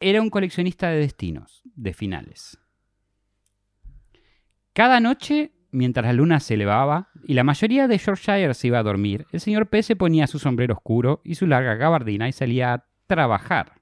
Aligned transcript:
era 0.00 0.22
un 0.22 0.30
coleccionista 0.30 0.88
de 0.88 0.98
destinos, 0.98 1.62
de 1.64 1.92
finales. 1.92 2.58
Cada 4.72 4.98
noche, 4.98 5.52
mientras 5.70 6.06
la 6.06 6.14
luna 6.14 6.40
se 6.40 6.54
elevaba 6.54 7.10
y 7.22 7.34
la 7.34 7.44
mayoría 7.44 7.86
de 7.86 7.98
Yorkshire 7.98 8.54
se 8.54 8.68
iba 8.68 8.78
a 8.78 8.82
dormir, 8.82 9.26
el 9.30 9.40
señor 9.40 9.68
P 9.68 9.82
se 9.82 9.96
ponía 9.96 10.26
su 10.26 10.38
sombrero 10.38 10.74
oscuro 10.74 11.20
y 11.22 11.34
su 11.34 11.46
larga 11.46 11.74
gabardina 11.74 12.28
y 12.28 12.32
salía 12.32 12.72
a 12.72 12.86
trabajar. 13.06 13.74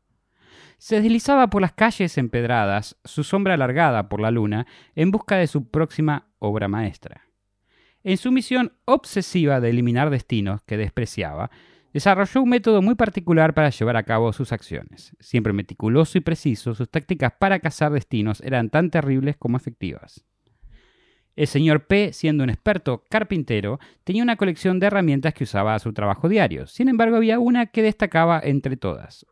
Se 0.79 1.01
deslizaba 1.01 1.51
por 1.51 1.63
las 1.63 1.73
calles 1.73 2.19
empedradas, 2.19 2.97
su 3.05 3.23
sombra 3.23 3.55
alargada 3.55 4.09
por 4.09 4.21
la 4.21 4.31
luna, 4.31 4.67
en 4.95 5.11
busca 5.11 5.37
de 5.37 5.47
su 5.47 5.71
próxima 5.71 6.29
obra 6.39 6.69
maestra. 6.69 7.27
En 8.03 8.17
su 8.17 8.33
misión 8.33 8.73
obsesiva 8.85 9.61
de 9.61 9.71
eliminar 9.71 10.11
destinos 10.11 10.63
que 10.63 10.77
despreciaba, 10.77 11.51
desarrolló 11.93 12.43
un 12.43 12.51
método 12.51 12.83
muy 12.83 12.95
particular 12.95 13.55
para 13.55 13.71
llevar 13.71 13.97
a 13.97 14.03
cabo 14.03 14.33
sus 14.33 14.53
acciones. 14.53 15.17
Siempre 15.21 15.53
meticuloso 15.53 16.19
y 16.19 16.21
preciso, 16.21 16.75
sus 16.75 16.91
tácticas 16.91 17.33
para 17.39 17.61
cazar 17.61 17.93
destinos 17.93 18.41
eran 18.41 18.71
tan 18.71 18.91
terribles 18.91 19.37
como 19.37 19.57
efectivas. 19.57 20.25
El 21.37 21.47
señor 21.47 21.87
P, 21.87 22.13
siendo 22.13 22.43
un 22.43 22.51
experto 22.51 23.05
carpintero, 23.09 23.79
tenía 24.03 24.25
una 24.25 24.35
colección 24.35 24.81
de 24.81 24.89
herramientas 24.89 25.35
que 25.35 25.45
usaba 25.45 25.77
a 25.77 25.79
su 25.79 25.93
trabajo 25.93 26.29
diario. 26.29 26.67
Sin 26.67 26.89
embargo, 26.89 27.17
había 27.17 27.39
una 27.39 27.67
que 27.67 27.83
destacaba 27.83 28.41
entre 28.43 28.77
todas, 28.77 29.25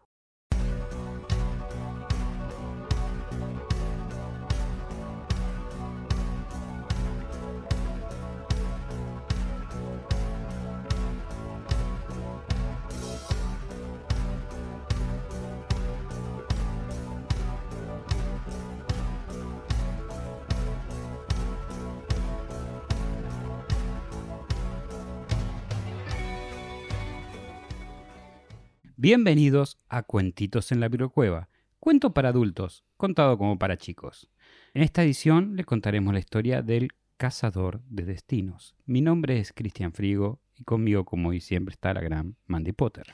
Bienvenidos 29.08 29.78
a 29.88 30.02
Cuentitos 30.02 30.72
en 30.72 30.80
la 30.80 30.88
Birocueva, 30.88 31.48
cuento 31.78 32.12
para 32.12 32.30
adultos, 32.30 32.82
contado 32.96 33.38
como 33.38 33.56
para 33.56 33.76
chicos. 33.76 34.28
En 34.74 34.82
esta 34.82 35.04
edición 35.04 35.54
les 35.54 35.64
contaremos 35.64 36.12
la 36.12 36.18
historia 36.18 36.60
del 36.60 36.88
cazador 37.16 37.82
de 37.88 38.04
destinos. 38.04 38.74
Mi 38.84 39.02
nombre 39.02 39.38
es 39.38 39.52
Cristian 39.52 39.92
Frigo 39.92 40.40
y 40.56 40.64
conmigo, 40.64 41.04
como 41.04 41.28
hoy 41.28 41.40
siempre, 41.40 41.74
está 41.74 41.94
la 41.94 42.00
gran 42.00 42.34
Mandy 42.46 42.72
Potter. 42.72 43.06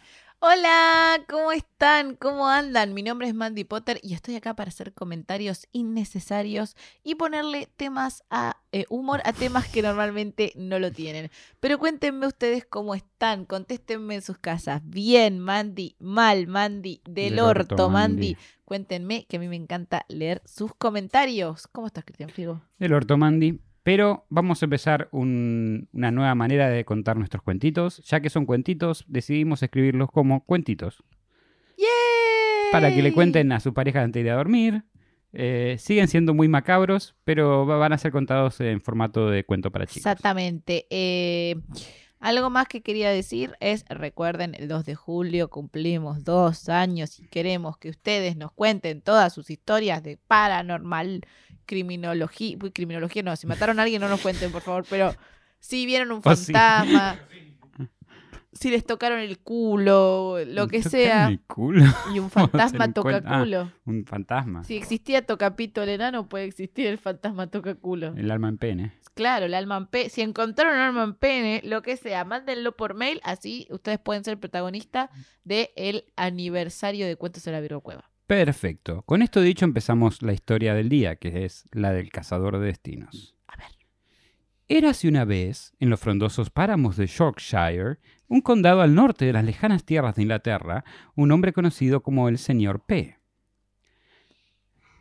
Hola, 0.44 1.24
¿cómo 1.28 1.52
están? 1.52 2.16
¿Cómo 2.16 2.48
andan? 2.48 2.94
Mi 2.94 3.04
nombre 3.04 3.28
es 3.28 3.34
Mandy 3.34 3.62
Potter 3.62 4.00
y 4.02 4.12
estoy 4.12 4.34
acá 4.34 4.56
para 4.56 4.70
hacer 4.70 4.92
comentarios 4.92 5.68
innecesarios 5.70 6.74
y 7.04 7.14
ponerle 7.14 7.68
temas 7.76 8.24
a 8.28 8.56
eh, 8.72 8.84
humor 8.88 9.20
a 9.24 9.32
temas 9.32 9.68
que 9.68 9.82
normalmente 9.82 10.52
no 10.56 10.80
lo 10.80 10.90
tienen. 10.90 11.30
Pero 11.60 11.78
cuéntenme 11.78 12.26
ustedes 12.26 12.64
cómo 12.64 12.96
están, 12.96 13.44
contéstenme 13.44 14.16
en 14.16 14.22
sus 14.22 14.36
casas. 14.36 14.82
Bien, 14.84 15.38
Mandy, 15.38 15.94
mal, 16.00 16.48
Mandy, 16.48 17.02
del, 17.04 17.38
orto, 17.38 17.88
Mandy. 17.88 18.36
Cuéntenme 18.64 19.26
que 19.26 19.36
a 19.36 19.38
mí 19.38 19.46
me 19.46 19.54
encanta 19.54 20.04
leer 20.08 20.42
sus 20.44 20.74
comentarios. 20.74 21.68
¿Cómo 21.68 21.86
estás, 21.86 22.04
Cristian 22.04 22.30
Figo? 22.30 22.62
Del 22.80 22.94
orto, 22.94 23.16
Mandy. 23.16 23.60
Pero 23.82 24.26
vamos 24.28 24.62
a 24.62 24.66
empezar 24.66 25.08
una 25.10 26.10
nueva 26.10 26.34
manera 26.34 26.68
de 26.68 26.84
contar 26.84 27.16
nuestros 27.16 27.42
cuentitos. 27.42 27.98
Ya 28.04 28.20
que 28.20 28.30
son 28.30 28.46
cuentitos, 28.46 29.04
decidimos 29.08 29.62
escribirlos 29.62 30.10
como 30.10 30.44
cuentitos. 30.44 31.02
Para 32.70 32.94
que 32.94 33.02
le 33.02 33.12
cuenten 33.12 33.52
a 33.52 33.60
su 33.60 33.74
pareja 33.74 34.02
antes 34.02 34.22
de 34.22 34.28
ir 34.28 34.32
a 34.32 34.36
dormir. 34.36 34.84
Eh, 35.34 35.76
siguen 35.78 36.08
siendo 36.08 36.34
muy 36.34 36.48
macabros, 36.48 37.16
pero 37.24 37.66
van 37.66 37.92
a 37.92 37.98
ser 37.98 38.12
contados 38.12 38.60
en 38.60 38.80
formato 38.80 39.30
de 39.30 39.44
cuento 39.44 39.70
para 39.70 39.86
chicos. 39.86 39.98
Exactamente. 39.98 40.86
Eh, 40.90 41.56
algo 42.22 42.50
más 42.50 42.68
que 42.68 42.82
quería 42.82 43.10
decir 43.10 43.56
es, 43.58 43.84
recuerden, 43.88 44.54
el 44.54 44.68
2 44.68 44.84
de 44.84 44.94
julio 44.94 45.50
cumplimos 45.50 46.22
dos 46.22 46.68
años 46.68 47.18
y 47.18 47.26
queremos 47.26 47.78
que 47.78 47.90
ustedes 47.90 48.36
nos 48.36 48.52
cuenten 48.52 49.02
todas 49.02 49.32
sus 49.32 49.50
historias 49.50 50.02
de 50.02 50.18
paranormal 50.18 51.22
criminología, 51.72 52.58
criminología 52.74 53.22
no, 53.22 53.34
si 53.34 53.46
mataron 53.46 53.80
a 53.80 53.84
alguien 53.84 54.02
no 54.02 54.08
nos 54.08 54.20
cuenten, 54.20 54.52
por 54.52 54.60
favor, 54.60 54.84
pero 54.90 55.16
si 55.58 55.86
vieron 55.86 56.12
un 56.12 56.18
oh, 56.18 56.20
fantasma, 56.20 57.18
si 58.52 58.70
les 58.70 58.84
tocaron 58.84 59.20
el 59.20 59.38
culo, 59.38 60.36
lo 60.44 60.68
que 60.68 60.82
sea. 60.82 61.28
El 61.28 61.40
culo? 61.40 61.86
Y 62.14 62.18
un 62.18 62.28
fantasma 62.30 62.92
toca 62.92 63.22
ah, 63.24 63.38
culo. 63.38 63.72
un 63.86 64.04
fantasma. 64.04 64.64
Si 64.64 64.76
existía 64.76 65.24
tocapito 65.24 65.82
el 65.82 65.88
enano, 65.88 66.28
puede 66.28 66.44
existir 66.44 66.86
el 66.88 66.98
fantasma 66.98 67.46
toca 67.46 67.74
culo. 67.74 68.12
El 68.18 68.30
alma 68.30 68.50
en 68.50 68.58
pene. 68.58 68.92
Claro, 69.14 69.46
el 69.46 69.54
alma 69.54 69.78
en 69.78 69.86
pene. 69.86 70.10
Si 70.10 70.20
encontraron 70.20 70.74
un 70.74 70.80
alma 70.80 71.04
en 71.04 71.14
pene, 71.14 71.62
lo 71.64 71.80
que 71.80 71.96
sea, 71.96 72.26
mándenlo 72.26 72.76
por 72.76 72.92
mail, 72.92 73.18
así 73.24 73.66
ustedes 73.70 73.98
pueden 73.98 74.24
ser 74.24 74.38
protagonistas 74.38 75.08
del 75.42 76.04
aniversario 76.16 77.06
de 77.06 77.16
Cuentos 77.16 77.44
de 77.44 77.52
la 77.52 77.60
Virgo 77.62 77.80
Cueva. 77.80 78.11
Perfecto. 78.26 79.02
Con 79.02 79.22
esto 79.22 79.40
dicho 79.40 79.64
empezamos 79.64 80.22
la 80.22 80.32
historia 80.32 80.74
del 80.74 80.88
día, 80.88 81.16
que 81.16 81.44
es 81.44 81.64
la 81.72 81.92
del 81.92 82.10
cazador 82.10 82.58
de 82.58 82.66
destinos. 82.66 83.36
A 83.46 83.56
ver. 83.56 83.66
Érase 84.68 85.08
una 85.08 85.24
vez, 85.24 85.74
en 85.80 85.90
los 85.90 86.00
frondosos 86.00 86.50
páramos 86.50 86.96
de 86.96 87.06
Yorkshire, 87.06 87.98
un 88.28 88.40
condado 88.40 88.80
al 88.80 88.94
norte 88.94 89.26
de 89.26 89.32
las 89.34 89.44
lejanas 89.44 89.84
tierras 89.84 90.14
de 90.14 90.22
Inglaterra, 90.22 90.84
un 91.14 91.30
hombre 91.32 91.52
conocido 91.52 92.02
como 92.02 92.28
el 92.28 92.38
señor 92.38 92.80
P. 92.86 93.18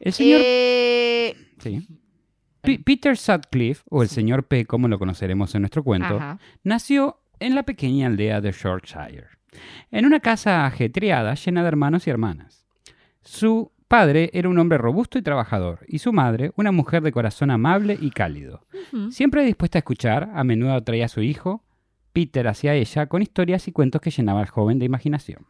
El 0.02 0.14
señor... 0.14 0.42
Eh, 0.44 1.36
sí. 1.60 1.88
Peter 2.62 3.18
Sutcliffe, 3.18 3.84
o 3.90 4.04
el 4.04 4.10
señor 4.10 4.48
P, 4.48 4.66
como 4.66 4.88
lo 4.88 5.00
conoceremos 5.00 5.56
en 5.56 5.62
nuestro 5.62 5.84
cuento, 5.84 6.20
nació 6.64 7.22
en 7.40 7.56
la 7.56 7.64
pequeña 7.64 8.08
aldea 8.08 8.40
de 8.40 8.52
Yorkshire, 8.52 9.28
en 9.90 10.06
una 10.06 10.20
casa 10.20 10.66
ajetreada 10.66 11.34
llena 11.34 11.64
de 11.64 11.68
hermanos 11.70 12.06
y 12.06 12.12
hermanas. 12.12 12.61
Su 13.24 13.72
padre 13.88 14.30
era 14.34 14.50
un 14.50 14.58
hombre 14.58 14.78
robusto 14.78 15.18
y 15.18 15.22
trabajador, 15.22 15.80
y 15.88 16.00
su 16.00 16.14
madre 16.14 16.52
una 16.56 16.72
mujer 16.72 17.04
de 17.04 17.12
corazón 17.12 17.52
amable 17.52 17.98
y 18.00 18.12
cálido. 18.12 18.66
Siempre 19.10 19.44
dispuesta 19.44 19.78
a 19.78 19.82
escuchar, 19.82 20.32
a 20.34 20.44
menudo 20.44 20.82
traía 20.84 21.06
a 21.06 21.10
su 21.10 21.22
hijo, 21.22 21.64
Peter, 22.14 22.48
hacia 22.48 22.74
ella, 22.74 23.08
con 23.08 23.22
historias 23.22 23.68
y 23.68 23.72
cuentos 23.72 24.02
que 24.02 24.12
llenaba 24.12 24.42
al 24.42 24.48
joven 24.48 24.80
de 24.80 24.86
imaginación. 24.86 25.46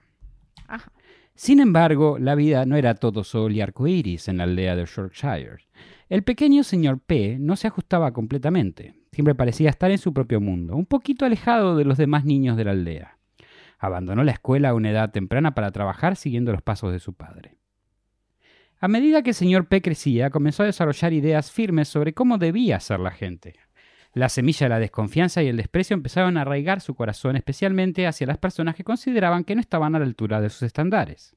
Sin 1.36 1.60
embargo, 1.60 2.18
la 2.20 2.36
vida 2.36 2.66
no 2.66 2.76
era 2.76 2.96
todo 2.96 3.24
sol 3.24 3.54
y 3.54 3.62
arcoíris 3.62 4.28
en 4.28 4.38
la 4.38 4.44
aldea 4.44 4.76
de 4.76 4.86
Yorkshire. 4.86 5.58
El 6.10 6.24
pequeño 6.24 6.64
señor 6.64 7.00
P 7.00 7.38
no 7.40 7.56
se 7.56 7.68
ajustaba 7.68 8.12
completamente. 8.12 8.96
Siempre 9.12 9.34
parecía 9.34 9.70
estar 9.70 9.92
en 9.92 9.98
su 9.98 10.14
propio 10.14 10.42
mundo, 10.42 10.76
un 10.76 10.86
poquito 10.86 11.26
alejado 11.26 11.76
de 11.76 11.86
los 11.86 11.98
demás 11.98 12.26
niños 12.26 12.58
de 12.58 12.66
la 12.66 12.72
aldea. 12.72 13.18
Abandonó 13.80 14.24
la 14.24 14.34
escuela 14.34 14.70
a 14.70 14.74
una 14.74 14.92
edad 14.92 15.12
temprana 15.12 15.56
para 15.56 15.72
trabajar 15.72 16.16
siguiendo 16.16 16.52
los 16.52 16.62
pasos 16.62 16.92
de 16.92 17.00
su 17.00 17.14
padre. 17.14 17.61
A 18.84 18.88
medida 18.88 19.22
que 19.22 19.30
el 19.30 19.36
señor 19.36 19.68
P 19.68 19.84
crecía, 19.84 20.32
comenzó 20.32 20.64
a 20.64 20.66
desarrollar 20.66 21.14
ideas 21.14 21.52
firmes 21.52 21.88
sobre 21.88 22.16
cómo 22.16 22.40
debía 22.40 22.80
ser 22.80 23.00
la 23.00 23.12
gente. 23.12 23.54
La 24.16 24.28
semilla 24.28 24.66
de 24.66 24.70
la 24.70 24.80
desconfianza 24.80 25.44
y 25.44 25.48
el 25.50 25.58
desprecio 25.58 25.94
empezaron 25.94 26.36
a 26.36 26.42
arraigar 26.42 26.82
su 26.82 26.96
corazón 26.96 27.36
especialmente 27.36 28.08
hacia 28.08 28.26
las 28.26 28.40
personas 28.40 28.74
que 28.74 28.84
consideraban 28.84 29.44
que 29.44 29.54
no 29.54 29.62
estaban 29.62 29.94
a 29.94 30.00
la 30.00 30.06
altura 30.06 30.42
de 30.42 30.50
sus 30.50 30.64
estándares. 30.64 31.36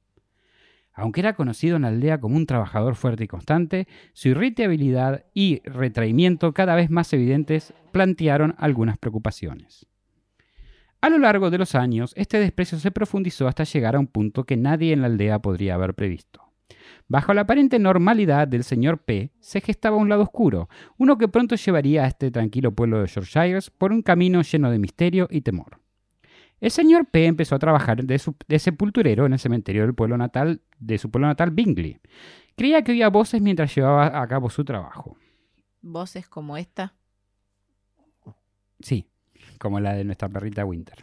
Aunque 0.95 1.21
era 1.21 1.35
conocido 1.35 1.77
en 1.77 1.83
la 1.83 1.89
aldea 1.89 2.19
como 2.19 2.37
un 2.37 2.47
trabajador 2.47 2.97
fuerte 2.97 3.25
y 3.25 3.29
constante, 3.29 3.89
su 4.15 4.31
irritabilidad 4.31 5.27
y 5.35 5.61
retraimiento 5.65 6.55
cada 6.55 6.75
vez 6.75 6.89
más 6.89 7.13
evidentes 7.13 7.75
plantearon 7.93 8.55
algunas 8.57 8.97
preocupaciones. 8.97 9.87
A 11.03 11.11
lo 11.11 11.19
largo 11.19 11.51
de 11.51 11.59
los 11.59 11.75
años, 11.75 12.15
este 12.17 12.39
desprecio 12.39 12.79
se 12.79 12.91
profundizó 12.91 13.49
hasta 13.49 13.65
llegar 13.65 13.97
a 13.97 14.01
un 14.01 14.07
punto 14.07 14.45
que 14.45 14.57
nadie 14.57 14.95
en 14.95 15.03
la 15.03 15.09
aldea 15.09 15.41
podría 15.41 15.75
haber 15.75 15.93
previsto. 15.93 16.44
Bajo 17.07 17.35
la 17.35 17.43
aparente 17.43 17.79
normalidad 17.79 18.49
del 18.49 18.65
señor 18.65 18.99
P, 18.99 19.31
se 19.39 19.61
gestaba 19.61 19.97
un 19.97 20.09
lado 20.09 20.23
oscuro, 20.23 20.69
uno 20.97 21.19
que 21.19 21.29
pronto 21.29 21.55
llevaría 21.55 22.05
a 22.05 22.09
este 22.09 22.31
tranquilo 22.31 22.73
pueblo 22.73 23.01
de 23.01 23.07
Yorkshire 23.07 23.61
por 23.77 23.93
un 23.93 24.03
camino 24.03 24.43
lleno 24.43 24.71
de 24.71 24.79
misterio 24.79 25.29
y 25.31 25.43
temor. 25.43 25.81
El 26.61 26.71
señor 26.71 27.07
P 27.11 27.27
empezó 27.27 27.57
a 27.57 27.59
trabajar 27.59 28.05
de, 28.05 28.59
sepulturero 28.59 29.27
en 29.27 29.35
el 29.35 29.39
cementerio 29.39 29.83
del 29.83 29.95
pueblo 29.95 30.17
natal, 30.17 30.63
de 30.79 30.97
su 30.97 31.11
pueblo 31.11 31.29
natal, 31.29 31.51
Bingley. 31.51 31.99
Creía 32.57 32.83
que 32.83 32.93
oía 32.93 33.09
voces 33.11 33.43
mientras 33.43 33.75
llevaba 33.75 34.23
a 34.23 34.27
cabo 34.27 34.49
su 34.49 34.65
trabajo. 34.65 35.19
¿Voces 35.83 36.27
como 36.27 36.57
esta? 36.57 36.95
Sí, 38.81 39.07
como 39.59 39.79
la 39.79 39.93
de 39.93 40.05
nuestra 40.05 40.31
perrita 40.31 40.65
Winter. 40.65 40.97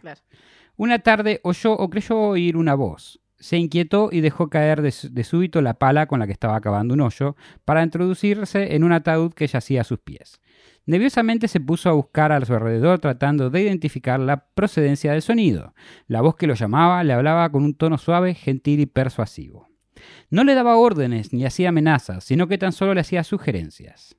Una 0.76 0.98
tarde 0.98 1.40
oyó 1.44 1.74
o 1.74 1.88
creyó 1.88 2.18
oír 2.18 2.56
una 2.56 2.74
voz 2.74 3.21
se 3.42 3.56
inquietó 3.56 4.08
y 4.12 4.20
dejó 4.20 4.48
caer 4.48 4.82
de, 4.82 5.24
súbito 5.24 5.60
la 5.62 5.74
pala 5.74 6.06
con 6.06 6.20
la 6.20 6.26
que 6.26 6.32
estaba 6.32 6.54
acabando 6.54 6.94
un 6.94 7.00
hoyo 7.00 7.34
para 7.64 7.82
introducirse 7.82 8.76
en 8.76 8.84
un 8.84 8.92
ataúd 8.92 9.32
que 9.34 9.48
yacía 9.48 9.80
a 9.80 9.84
sus 9.84 9.98
pies. 9.98 10.40
Nerviosamente 10.86 11.48
se 11.48 11.58
puso 11.58 11.88
a 11.88 11.92
buscar 11.92 12.30
a 12.30 12.44
su 12.44 12.54
alrededor 12.54 13.00
tratando 13.00 13.50
de 13.50 13.62
identificar 13.62 14.20
la 14.20 14.46
procedencia 14.46 15.10
del 15.10 15.22
sonido. 15.22 15.74
La 16.06 16.20
voz 16.20 16.36
que 16.36 16.46
lo 16.46 16.54
llamaba 16.54 17.02
le 17.02 17.12
hablaba 17.12 17.50
con 17.50 17.64
un 17.64 17.74
tono 17.74 17.98
suave, 17.98 18.34
gentil 18.34 18.78
y 18.78 18.86
persuasivo. 18.86 19.68
No 20.30 20.44
le 20.44 20.54
daba 20.54 20.76
órdenes 20.76 21.32
ni 21.32 21.44
hacía 21.44 21.70
amenazas, 21.70 22.22
sino 22.22 22.46
que 22.46 22.58
tan 22.58 22.72
solo 22.72 22.94
le 22.94 23.00
hacía 23.00 23.24
sugerencias. 23.24 24.16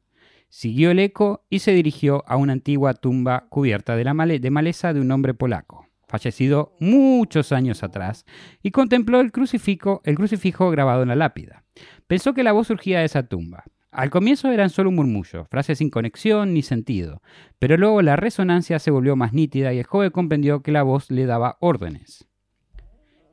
Siguió 0.50 0.92
el 0.92 1.00
eco 1.00 1.46
y 1.50 1.60
se 1.60 1.72
dirigió 1.72 2.26
a 2.28 2.36
una 2.36 2.54
antigua 2.54 2.94
tumba 2.94 3.48
cubierta 3.50 3.96
de 3.96 4.52
maleza 4.52 4.94
de 4.94 5.00
un 5.00 5.12
hombre 5.12 5.34
polaco, 5.34 5.88
fallecido 6.14 6.76
muchos 6.80 7.52
años 7.52 7.82
atrás, 7.82 8.24
y 8.62 8.70
contempló 8.70 9.20
el 9.20 9.32
crucifijo, 9.32 10.00
el 10.06 10.14
crucifijo 10.14 10.70
grabado 10.70 11.02
en 11.02 11.08
la 11.08 11.16
lápida. 11.16 11.64
Pensó 12.06 12.36
que 12.36 12.44
la 12.44 12.52
voz 12.52 12.68
surgía 12.68 13.00
de 13.00 13.06
esa 13.06 13.24
tumba. 13.24 13.64
Al 13.90 14.12
comienzo 14.12 14.52
eran 14.52 14.70
solo 14.70 14.90
un 14.90 14.96
murmullo, 14.98 15.46
frases 15.46 15.80
sin 15.80 15.90
conexión 15.90 16.54
ni 16.54 16.62
sentido, 16.62 17.24
pero 17.58 17.78
luego 17.78 18.04
la 18.04 18.16
resonancia 18.16 18.78
se 18.78 18.92
volvió 18.92 19.16
más 19.16 19.34
nítida 19.34 19.74
y 19.74 19.80
el 19.80 19.86
joven 19.86 20.12
comprendió 20.12 20.62
que 20.62 20.72
la 20.72 20.84
voz 20.84 21.10
le 21.10 21.26
daba 21.26 21.58
órdenes. 21.62 22.28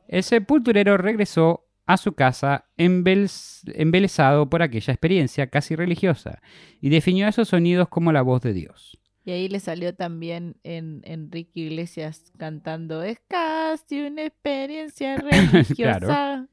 El 0.09 0.23
sepulturero 0.23 0.97
regresó 0.97 1.67
a 1.85 1.99
su 1.99 2.15
casa 2.15 2.71
embelesado 2.79 4.49
por 4.49 4.63
aquella 4.63 4.95
experiencia 4.95 5.49
casi 5.49 5.77
religiosa 5.77 6.41
y 6.81 6.89
definió 6.89 7.29
esos 7.29 7.49
sonidos 7.49 7.89
como 7.91 8.11
la 8.11 8.23
voz 8.23 8.41
de 8.41 8.55
Dios. 8.55 9.00
Y 9.25 9.33
ahí 9.33 9.49
le 9.49 9.61
salió 9.61 9.95
también 9.95 10.57
en 10.65 11.03
Enrique 11.05 11.61
Iglesias 11.61 12.33
cantando, 12.39 13.03
es 13.03 13.21
casi 13.29 14.01
una 14.01 14.25
experiencia 14.25 15.17
religiosa. 15.53 16.49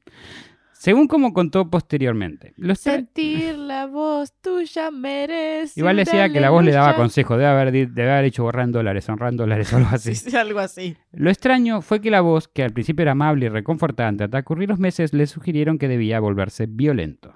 Según 0.78 1.08
como 1.08 1.32
contó 1.32 1.68
posteriormente. 1.68 2.54
Sentir 2.76 3.58
la 3.58 3.86
voz 3.86 4.32
tuya 4.40 4.92
merece. 4.92 5.80
Igual 5.80 5.96
decía 5.96 6.28
que 6.28 6.38
la 6.38 6.50
voz 6.50 6.64
le 6.64 6.70
daba 6.70 6.94
consejo. 6.94 7.36
Debe 7.36 7.48
haber, 7.48 7.72
debe 7.72 8.12
haber 8.12 8.26
hecho 8.26 8.44
borrar 8.44 8.70
dólares, 8.70 9.08
honrando 9.08 9.42
dólares 9.42 9.72
o 9.72 9.76
algo 9.78 9.88
así. 9.90 10.14
Sí, 10.14 10.36
algo 10.36 10.60
así. 10.60 10.96
Lo 11.10 11.30
extraño 11.30 11.82
fue 11.82 12.00
que 12.00 12.12
la 12.12 12.20
voz, 12.20 12.46
que 12.46 12.62
al 12.62 12.72
principio 12.72 13.02
era 13.02 13.12
amable 13.12 13.46
y 13.46 13.48
reconfortante, 13.48 14.22
hasta 14.22 14.38
ocurrir 14.38 14.68
los 14.68 14.78
meses 14.78 15.12
le 15.12 15.26
sugirieron 15.26 15.78
que 15.78 15.88
debía 15.88 16.20
volverse 16.20 16.66
violento. 16.68 17.34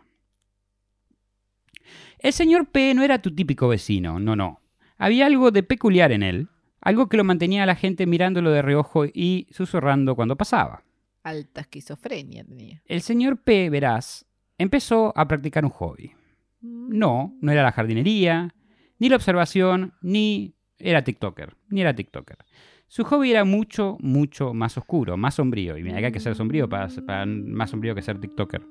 El 2.21 2.33
señor 2.33 2.69
P 2.71 2.95
no 2.95 3.03
era 3.03 3.21
tu 3.21 3.35
típico 3.35 3.67
vecino, 3.67 4.21
no, 4.21 4.37
no. 4.37 4.62
Había 5.03 5.27
algo 5.27 5.51
de 5.51 5.65
peculiar 5.65 6.13
en 6.13 6.23
él, 6.23 6.49
algo 6.81 7.09
que 7.09 7.17
lo 7.17 7.25
mantenía 7.25 7.65
a 7.65 7.67
la 7.67 7.75
gente 7.75 8.07
mirándolo 8.07 8.53
de 8.53 8.63
reojo 8.63 9.05
y 9.05 9.49
susurrando 9.51 10.15
cuando 10.15 10.37
pasaba. 10.37 10.85
Alta 11.25 11.63
esquizofrenia 11.63 12.45
tenía. 12.45 12.85
El 12.87 13.01
señor 13.01 13.43
P, 13.43 13.69
verás, 13.69 14.25
empezó 14.59 15.13
a 15.17 15.27
practicar 15.27 15.65
un 15.65 15.73
hobby. 15.73 16.13
Mm. 16.61 16.97
No, 16.97 17.37
no 17.41 17.51
era 17.51 17.65
la 17.65 17.73
jardinería, 17.73 18.55
ni 19.01 19.09
la 19.09 19.17
observación, 19.17 19.93
ni 20.03 20.55
era 20.79 21.03
TikToker, 21.03 21.57
ni 21.71 21.81
era 21.81 21.97
TikToker. 21.97 22.39
Su 22.87 23.03
hobby 23.03 23.33
era 23.33 23.45
mucho, 23.45 23.97
mucho 23.99 24.55
más 24.55 24.79
oscuro, 24.79 25.17
más 25.17 25.35
sombrío. 25.35 25.77
Y 25.77 25.83
mira 25.83 25.99
que 25.99 26.07
hay 26.07 26.13
que 26.13 26.21
ser 26.21 26.37
sombrío 26.37 26.69
para, 26.69 26.87
para 27.05 27.27
más 27.27 27.71
sombrío 27.71 27.97
que 27.97 28.03
ser 28.03 28.21
TikToker. 28.21 28.63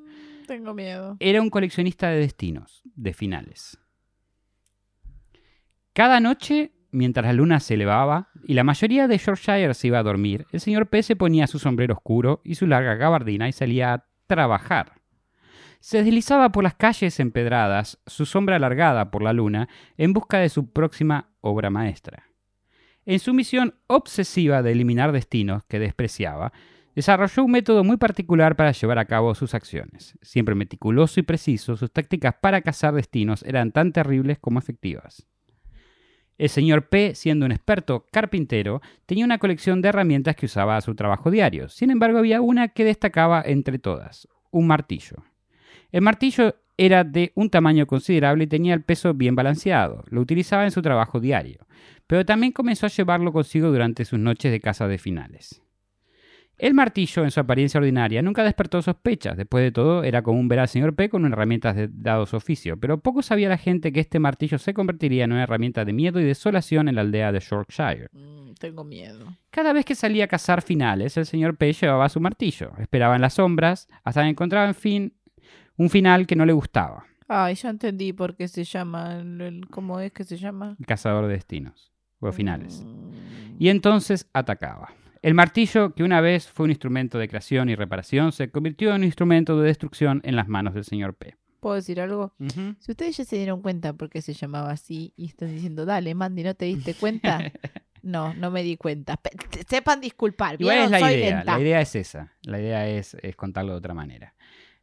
Tengo 0.47 0.73
miedo. 0.73 1.17
Era 1.19 1.41
un 1.41 1.49
coleccionista 1.49 2.07
de 2.07 2.19
destinos, 2.19 2.83
de 2.95 3.13
finales. 3.13 3.80
Cada 5.93 6.19
noche 6.19 6.71
mientras 6.91 7.25
la 7.25 7.33
luna 7.33 7.59
se 7.59 7.73
elevaba 7.73 8.29
y 8.43 8.53
la 8.53 8.63
mayoría 8.63 9.07
de 9.07 9.17
Yorkshire 9.17 9.73
se 9.73 9.87
iba 9.87 9.99
a 9.99 10.03
dormir, 10.03 10.45
el 10.51 10.59
señor 10.59 10.87
P 10.87 11.03
se 11.03 11.15
ponía 11.15 11.47
su 11.47 11.59
sombrero 11.59 11.95
oscuro 11.95 12.41
y 12.43 12.55
su 12.55 12.67
larga 12.67 12.95
gabardina 12.95 13.47
y 13.47 13.51
salía 13.51 13.93
a 13.93 14.05
trabajar. 14.27 15.01
Se 15.79 16.03
deslizaba 16.03 16.51
por 16.51 16.63
las 16.63 16.75
calles 16.75 17.19
empedradas, 17.19 17.99
su 18.05 18.25
sombra 18.25 18.57
alargada 18.57 19.09
por 19.09 19.23
la 19.23 19.33
luna, 19.33 19.67
en 19.97 20.13
busca 20.13 20.37
de 20.37 20.49
su 20.49 20.71
próxima 20.71 21.31
obra 21.41 21.69
maestra. 21.71 22.27
En 23.05 23.19
su 23.19 23.33
misión 23.33 23.73
obsesiva 23.87 24.61
de 24.61 24.73
eliminar 24.73 25.11
destinos 25.11 25.63
que 25.65 25.79
despreciaba, 25.79 26.53
desarrolló 26.93 27.45
un 27.45 27.51
método 27.51 27.83
muy 27.83 27.97
particular 27.97 28.55
para 28.55 28.73
llevar 28.73 28.99
a 28.99 29.05
cabo 29.05 29.33
sus 29.33 29.55
acciones. 29.55 30.19
Siempre 30.21 30.53
meticuloso 30.53 31.19
y 31.19 31.23
preciso, 31.23 31.75
sus 31.75 31.91
tácticas 31.91 32.35
para 32.39 32.61
cazar 32.61 32.93
destinos 32.93 33.41
eran 33.43 33.71
tan 33.71 33.91
terribles 33.91 34.37
como 34.37 34.59
efectivas. 34.59 35.25
El 36.41 36.49
señor 36.49 36.89
P, 36.89 37.13
siendo 37.13 37.45
un 37.45 37.51
experto 37.51 38.07
carpintero, 38.11 38.81
tenía 39.05 39.25
una 39.25 39.37
colección 39.37 39.79
de 39.79 39.89
herramientas 39.89 40.35
que 40.35 40.47
usaba 40.47 40.75
a 40.75 40.81
su 40.81 40.95
trabajo 40.95 41.29
diario. 41.29 41.69
Sin 41.69 41.91
embargo, 41.91 42.17
había 42.17 42.41
una 42.41 42.69
que 42.69 42.83
destacaba 42.83 43.43
entre 43.45 43.77
todas, 43.77 44.27
un 44.49 44.65
martillo. 44.65 45.17
El 45.91 46.01
martillo 46.01 46.55
era 46.77 47.03
de 47.03 47.31
un 47.35 47.51
tamaño 47.51 47.85
considerable 47.85 48.45
y 48.45 48.47
tenía 48.47 48.73
el 48.73 48.81
peso 48.81 49.13
bien 49.13 49.35
balanceado. 49.35 50.03
Lo 50.09 50.19
utilizaba 50.19 50.63
en 50.63 50.71
su 50.71 50.81
trabajo 50.81 51.19
diario, 51.19 51.67
pero 52.07 52.25
también 52.25 52.53
comenzó 52.53 52.87
a 52.87 52.89
llevarlo 52.89 53.31
consigo 53.31 53.69
durante 53.69 54.03
sus 54.03 54.17
noches 54.17 54.51
de 54.51 54.59
caza 54.59 54.87
de 54.87 54.97
finales. 54.97 55.61
El 56.61 56.75
martillo, 56.75 57.23
en 57.23 57.31
su 57.31 57.39
apariencia 57.39 57.79
ordinaria, 57.79 58.21
nunca 58.21 58.43
despertó 58.43 58.83
sospechas. 58.83 59.35
Después 59.35 59.63
de 59.63 59.71
todo, 59.71 60.03
era 60.03 60.21
común 60.21 60.47
ver 60.47 60.59
al 60.59 60.67
señor 60.67 60.93
P 60.93 61.09
con 61.09 61.25
herramientas 61.25 61.75
de 61.75 61.89
dados 61.91 62.35
oficio, 62.35 62.79
pero 62.79 62.99
poco 62.99 63.23
sabía 63.23 63.49
la 63.49 63.57
gente 63.57 63.91
que 63.91 63.99
este 63.99 64.19
martillo 64.19 64.59
se 64.59 64.75
convertiría 64.75 65.23
en 65.23 65.31
una 65.31 65.41
herramienta 65.41 65.85
de 65.85 65.93
miedo 65.93 66.19
y 66.19 66.23
desolación 66.23 66.87
en 66.87 66.93
la 66.93 67.01
aldea 67.01 67.31
de 67.31 67.39
Yorkshire. 67.39 68.09
Mm, 68.11 68.53
tengo 68.59 68.83
miedo. 68.83 69.35
Cada 69.49 69.73
vez 69.73 69.85
que 69.85 69.95
salía 69.95 70.25
a 70.25 70.27
cazar 70.27 70.61
finales, 70.61 71.17
el 71.17 71.25
señor 71.25 71.57
P 71.57 71.73
llevaba 71.73 72.07
su 72.09 72.19
martillo. 72.19 72.73
Esperaba 72.77 73.15
en 73.15 73.21
las 73.21 73.33
sombras 73.33 73.87
hasta 74.03 74.21
que 74.21 74.29
encontraba, 74.29 74.67
en 74.67 74.75
fin, 74.75 75.13
un 75.77 75.89
final 75.89 76.27
que 76.27 76.35
no 76.35 76.45
le 76.45 76.53
gustaba. 76.53 77.05
Ay, 77.27 77.55
ya 77.55 77.71
entendí 77.71 78.13
por 78.13 78.35
qué 78.35 78.47
se 78.47 78.65
llama. 78.65 79.23
¿Cómo 79.71 79.99
es 79.99 80.11
que 80.11 80.23
se 80.23 80.37
llama? 80.37 80.75
El 80.79 80.85
cazador 80.85 81.25
de 81.25 81.33
destinos. 81.33 81.91
O 82.19 82.31
finales. 82.31 82.83
Mm. 82.85 83.55
Y 83.57 83.69
entonces 83.69 84.29
atacaba. 84.31 84.93
El 85.21 85.35
martillo, 85.35 85.93
que 85.93 86.03
una 86.03 86.19
vez 86.19 86.47
fue 86.47 86.63
un 86.63 86.71
instrumento 86.71 87.19
de 87.19 87.27
creación 87.27 87.69
y 87.69 87.75
reparación, 87.75 88.31
se 88.31 88.49
convirtió 88.49 88.89
en 88.89 88.95
un 88.95 89.03
instrumento 89.03 89.59
de 89.59 89.67
destrucción 89.67 90.19
en 90.23 90.35
las 90.35 90.47
manos 90.47 90.73
del 90.73 90.83
señor 90.83 91.13
P. 91.13 91.35
¿Puedo 91.59 91.75
decir 91.75 92.01
algo? 92.01 92.33
Si 92.79 92.91
ustedes 92.91 93.17
ya 93.17 93.25
se 93.25 93.35
dieron 93.35 93.61
cuenta 93.61 93.93
por 93.93 94.09
qué 94.09 94.23
se 94.23 94.33
llamaba 94.33 94.71
así 94.71 95.13
y 95.15 95.27
están 95.27 95.53
diciendo, 95.53 95.85
dale, 95.85 96.15
Mandy, 96.15 96.43
¿no 96.43 96.55
te 96.55 96.65
diste 96.65 96.95
cuenta? 96.95 97.39
no, 98.01 98.33
no 98.33 98.49
me 98.49 98.63
di 98.63 98.77
cuenta. 98.77 99.19
sepan 99.69 100.01
disculpar. 100.01 100.59
Igual 100.59 100.85
es 100.85 100.89
la 100.89 101.13
idea. 101.13 101.43
La 101.43 101.59
idea 101.59 101.81
es 101.81 101.95
esa. 101.95 102.33
La 102.41 102.59
idea 102.59 102.89
es 102.89 103.15
contarlo 103.35 103.73
de 103.73 103.77
otra 103.77 103.93
manera. 103.93 104.33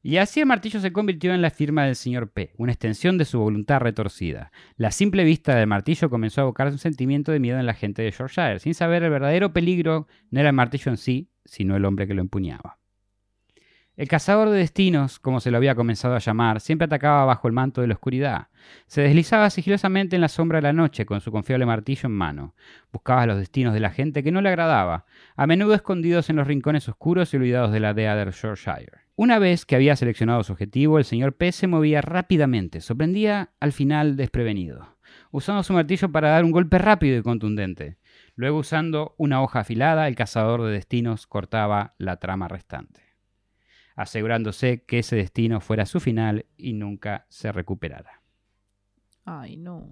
Y 0.02 0.18
así 0.18 0.40
el 0.40 0.46
martillo 0.46 0.80
se 0.80 0.92
convirtió 0.92 1.34
en 1.34 1.42
la 1.42 1.50
firma 1.50 1.84
del 1.84 1.96
señor 1.96 2.30
P, 2.30 2.52
una 2.56 2.72
extensión 2.72 3.18
de 3.18 3.24
su 3.24 3.40
voluntad 3.40 3.80
retorcida. 3.80 4.52
La 4.76 4.92
simple 4.92 5.24
vista 5.24 5.56
del 5.56 5.66
martillo 5.66 6.08
comenzó 6.08 6.40
a 6.40 6.44
evocar 6.44 6.68
un 6.68 6.78
sentimiento 6.78 7.32
de 7.32 7.40
miedo 7.40 7.58
en 7.58 7.66
la 7.66 7.74
gente 7.74 8.02
de 8.02 8.12
Yorkshire, 8.12 8.60
sin 8.60 8.74
saber 8.74 9.02
el 9.02 9.10
verdadero 9.10 9.52
peligro 9.52 10.06
no 10.30 10.40
era 10.40 10.50
el 10.50 10.54
martillo 10.54 10.90
en 10.90 10.98
sí, 10.98 11.30
sino 11.44 11.76
el 11.76 11.84
hombre 11.84 12.06
que 12.06 12.14
lo 12.14 12.22
empuñaba. 12.22 12.77
El 13.98 14.06
cazador 14.06 14.48
de 14.50 14.58
destinos, 14.58 15.18
como 15.18 15.40
se 15.40 15.50
lo 15.50 15.56
había 15.56 15.74
comenzado 15.74 16.14
a 16.14 16.20
llamar, 16.20 16.60
siempre 16.60 16.86
atacaba 16.86 17.24
bajo 17.24 17.48
el 17.48 17.52
manto 17.52 17.80
de 17.80 17.88
la 17.88 17.94
oscuridad. 17.94 18.46
Se 18.86 19.00
deslizaba 19.00 19.50
sigilosamente 19.50 20.14
en 20.14 20.22
la 20.22 20.28
sombra 20.28 20.58
de 20.58 20.62
la 20.62 20.72
noche 20.72 21.04
con 21.04 21.20
su 21.20 21.32
confiable 21.32 21.66
martillo 21.66 22.06
en 22.06 22.12
mano. 22.12 22.54
Buscaba 22.92 23.26
los 23.26 23.38
destinos 23.38 23.74
de 23.74 23.80
la 23.80 23.90
gente 23.90 24.22
que 24.22 24.30
no 24.30 24.40
le 24.40 24.50
agradaba, 24.50 25.04
a 25.34 25.48
menudo 25.48 25.74
escondidos 25.74 26.30
en 26.30 26.36
los 26.36 26.46
rincones 26.46 26.88
oscuros 26.88 27.34
y 27.34 27.38
olvidados 27.38 27.72
de 27.72 27.80
la 27.80 27.88
aldea 27.88 28.14
de 28.14 28.30
Yorkshire. 28.30 28.98
Una 29.16 29.40
vez 29.40 29.66
que 29.66 29.74
había 29.74 29.96
seleccionado 29.96 30.44
su 30.44 30.52
objetivo, 30.52 30.98
el 30.98 31.04
señor 31.04 31.32
P 31.32 31.50
se 31.50 31.66
movía 31.66 32.00
rápidamente, 32.00 32.80
sorprendía 32.80 33.50
al 33.58 33.72
final 33.72 34.14
desprevenido, 34.14 34.96
usando 35.32 35.64
su 35.64 35.72
martillo 35.72 36.12
para 36.12 36.30
dar 36.30 36.44
un 36.44 36.52
golpe 36.52 36.78
rápido 36.78 37.18
y 37.18 37.22
contundente. 37.22 37.98
Luego, 38.36 38.58
usando 38.58 39.16
una 39.18 39.42
hoja 39.42 39.58
afilada, 39.58 40.06
el 40.06 40.14
cazador 40.14 40.62
de 40.62 40.70
destinos 40.70 41.26
cortaba 41.26 41.94
la 41.98 42.18
trama 42.18 42.46
restante, 42.46 43.07
asegurándose 43.98 44.84
que 44.84 45.00
ese 45.00 45.16
destino 45.16 45.60
fuera 45.60 45.84
su 45.84 45.98
final 45.98 46.46
y 46.56 46.72
nunca 46.72 47.26
se 47.28 47.50
recuperara. 47.50 48.22
Ay, 49.24 49.56
no. 49.56 49.88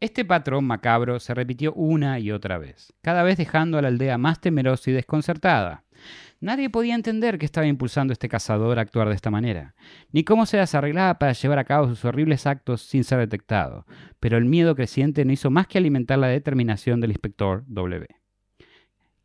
Este 0.00 0.24
patrón 0.24 0.64
macabro 0.64 1.20
se 1.20 1.34
repitió 1.34 1.74
una 1.74 2.18
y 2.18 2.30
otra 2.32 2.56
vez, 2.56 2.94
cada 3.02 3.22
vez 3.22 3.36
dejando 3.36 3.76
a 3.76 3.82
la 3.82 3.88
aldea 3.88 4.16
más 4.16 4.40
temerosa 4.40 4.90
y 4.90 4.94
desconcertada. 4.94 5.84
Nadie 6.40 6.70
podía 6.70 6.94
entender 6.94 7.38
qué 7.38 7.44
estaba 7.44 7.66
impulsando 7.66 8.12
este 8.14 8.28
cazador 8.28 8.78
a 8.78 8.82
actuar 8.82 9.08
de 9.08 9.14
esta 9.14 9.30
manera, 9.30 9.74
ni 10.10 10.24
cómo 10.24 10.46
se 10.46 10.56
las 10.56 10.74
arreglaba 10.74 11.18
para 11.18 11.32
llevar 11.32 11.58
a 11.58 11.64
cabo 11.64 11.88
sus 11.88 12.04
horribles 12.04 12.46
actos 12.46 12.80
sin 12.82 13.04
ser 13.04 13.18
detectado, 13.18 13.86
pero 14.20 14.38
el 14.38 14.46
miedo 14.46 14.74
creciente 14.74 15.24
no 15.24 15.32
hizo 15.32 15.50
más 15.50 15.66
que 15.66 15.78
alimentar 15.78 16.18
la 16.18 16.28
determinación 16.28 17.00
del 17.00 17.10
inspector 17.10 17.64
W 17.66 18.06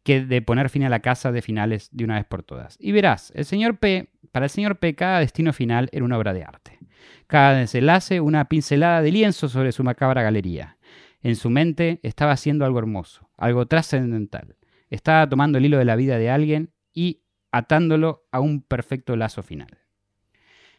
que 0.04 0.26
de 0.26 0.42
poner 0.42 0.70
fin 0.70 0.84
a 0.84 0.90
la 0.90 1.02
casa 1.02 1.32
de 1.32 1.42
finales 1.42 1.90
de 1.92 2.04
una 2.04 2.16
vez 2.16 2.26
por 2.26 2.44
todas. 2.44 2.78
Y 2.80 2.92
verás, 2.92 3.32
el 3.36 3.46
señor 3.46 3.78
P, 3.78 4.10
para 4.32 4.46
el 4.46 4.50
señor 4.50 4.78
P, 4.78 4.96
cada 4.96 5.20
destino 5.20 5.54
final 5.54 5.90
era 5.92 6.06
una 6.06 6.18
obra 6.18 6.34
de 6.34 6.44
arte. 6.44 6.80
Cada 7.28 7.54
desenlace 7.54 8.22
una 8.22 8.46
pincelada 8.46 9.02
de 9.02 9.12
lienzo 9.12 9.50
sobre 9.50 9.72
su 9.72 9.84
macabra 9.84 10.24
galería. 10.24 10.78
En 11.22 11.36
su 11.36 11.50
mente 11.50 12.00
estaba 12.02 12.32
haciendo 12.32 12.66
algo 12.66 12.80
hermoso, 12.80 13.30
algo 13.38 13.68
trascendental. 13.68 14.56
Estaba 14.90 15.30
tomando 15.30 15.58
el 15.58 15.66
hilo 15.66 15.78
de 15.78 15.86
la 15.86 15.96
vida 15.96 16.18
de 16.18 16.30
alguien 16.30 16.72
y 16.94 17.22
atándolo 17.52 18.26
a 18.32 18.40
un 18.40 18.62
perfecto 18.62 19.16
lazo 19.16 19.44
final. 19.44 19.80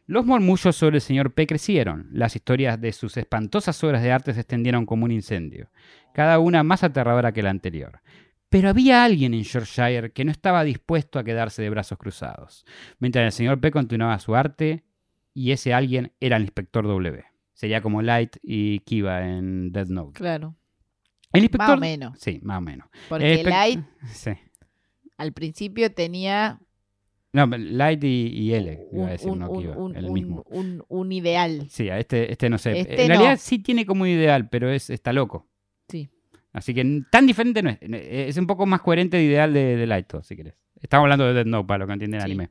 Los 0.07 0.27
murmullos 0.27 0.75
sobre 0.75 0.97
el 0.97 1.03
señor 1.03 1.35
P 1.35 1.47
crecieron, 1.47 2.09
las 2.11 2.35
historias 2.35 2.81
de 2.81 2.93
sus 2.93 3.17
espantosas 3.17 3.83
obras 3.85 4.03
de 4.03 4.11
arte 4.11 4.35
se 4.35 4.41
extendieron 4.41 4.85
como 4.85 5.05
un 5.05 5.13
incendio, 5.13 5.71
cada 6.13 6.41
una 6.41 6.65
más 6.65 6.83
aterradora 6.83 7.31
que 7.31 7.45
la 7.45 7.51
anterior. 7.51 8.01
Pero 8.51 8.69
había 8.69 9.05
alguien 9.05 9.33
en 9.33 9.45
Yorkshire 9.45 10.13
que 10.13 10.25
no 10.25 10.33
estaba 10.33 10.65
dispuesto 10.65 11.19
a 11.19 11.25
quedarse 11.25 11.63
de 11.63 11.71
brazos 11.71 11.97
cruzados, 11.99 12.67
mientras 12.99 13.25
el 13.25 13.33
señor 13.33 13.61
P 13.61 13.71
continuaba 13.71 14.19
su 14.19 14.35
arte 14.35 14.85
y 15.33 15.53
ese 15.53 15.73
alguien 15.73 16.13
era 16.21 16.37
el 16.37 16.43
inspector 16.43 16.85
W. 16.85 17.25
Sería 17.55 17.81
como 17.81 18.03
Light 18.03 18.37
y 18.43 18.81
Kiva 18.81 19.27
en 19.27 19.71
Death 19.71 19.89
Note. 19.89 20.19
Claro. 20.19 20.57
El 21.33 21.45
inspector... 21.45 21.69
Más 21.69 21.77
o 21.77 21.81
menos. 21.81 22.19
Sí, 22.19 22.41
más 22.43 22.59
o 22.59 22.61
menos. 22.61 22.89
Porque 23.09 23.45
Light 23.45 23.85
sí. 24.13 24.33
al 25.17 25.33
principio 25.33 25.93
tenía 25.93 26.59
no, 27.33 27.47
Light 27.47 28.03
y, 28.03 28.53
L, 28.53 28.89
iba 28.93 29.07
a 29.07 29.11
decir, 29.11 29.31
un, 29.31 29.39
no 29.39 29.53
Kiva, 29.53 29.77
un, 29.77 29.95
el 29.95 30.11
mismo. 30.11 30.45
Un, 30.49 31.13
ideal. 31.13 31.67
Sí, 31.71 31.89
este, 31.89 32.33
este 32.33 32.51
no 32.51 32.59
sé. 32.59 32.81
Este 32.81 33.03
en 33.03 33.09
realidad 33.09 33.39
sí 33.41 33.61
tiene 33.61 33.87
como 33.87 34.03
un 34.03 34.09
ideal, 34.09 34.49
pero 34.49 34.69
es, 34.69 34.91
está 34.91 35.13
loco. 35.13 35.47
Sí. 35.89 36.11
Así 36.53 36.75
que 36.75 37.03
tan 37.11 37.27
diferente 37.27 37.63
no 37.63 37.71
es. 37.71 37.79
Es 37.81 38.37
un 38.37 38.47
poco 38.47 38.67
más 38.67 38.81
coherente 38.81 39.17
de 39.17 39.25
ideal 39.25 39.53
de, 39.53 39.77
de 39.77 39.87
Light, 39.87 40.13
si 40.23 40.37
querés. 40.37 40.55
Estamos 40.81 41.05
hablando 41.05 41.27
de 41.27 41.35
Dead 41.35 41.47
Note, 41.47 41.67
para 41.67 41.79
lo 41.79 41.87
que 41.87 41.93
entiende 41.93 42.17
el 42.17 42.23
anime. 42.23 42.51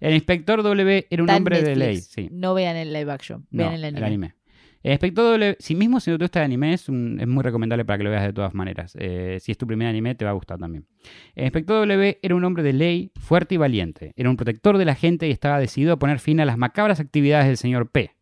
El 0.00 0.14
inspector 0.14 0.62
W 0.62 1.06
era 1.10 1.22
un 1.22 1.30
hombre 1.30 1.62
de 1.62 1.76
ley. 1.76 1.96
Sí. 1.96 2.28
No 2.30 2.54
vean 2.54 2.76
el 2.76 2.92
live 2.92 3.10
action, 3.10 3.46
vean 3.50 3.74
el 3.74 3.84
anime. 3.84 3.98
El 3.98 4.04
anime. 4.04 4.34
El 4.82 4.92
inspector 4.92 5.24
W, 5.24 5.56
si 5.58 5.74
mismo 5.74 5.98
si 5.98 6.10
no 6.10 6.18
te 6.18 6.24
gusta 6.24 6.40
el 6.40 6.44
anime, 6.44 6.74
es, 6.74 6.82
es, 6.82 6.88
muy 6.90 7.42
recomendable 7.42 7.86
para 7.86 7.98
que 7.98 8.04
lo 8.04 8.10
veas 8.10 8.22
de 8.22 8.34
todas 8.34 8.54
maneras. 8.54 8.94
Eh, 9.00 9.38
si 9.40 9.50
es 9.50 9.58
tu 9.58 9.66
primer 9.66 9.88
anime, 9.88 10.14
te 10.14 10.26
va 10.26 10.32
a 10.32 10.34
gustar 10.34 10.58
también. 10.58 10.86
El 11.34 11.44
inspector 11.44 11.80
W 11.86 12.18
era 12.22 12.34
un 12.34 12.44
hombre 12.44 12.62
de 12.62 12.74
ley, 12.74 13.10
fuerte 13.16 13.54
y 13.54 13.58
valiente. 13.58 14.12
Era 14.14 14.28
un 14.28 14.36
protector 14.36 14.76
de 14.76 14.84
la 14.84 14.94
gente 14.94 15.26
y 15.26 15.30
estaba 15.30 15.58
decidido 15.58 15.94
a 15.94 15.98
poner 15.98 16.20
fin 16.20 16.38
a 16.40 16.44
las 16.44 16.58
macabras 16.58 17.00
actividades 17.00 17.46
del 17.46 17.56
señor 17.56 17.90
P. 17.90 18.14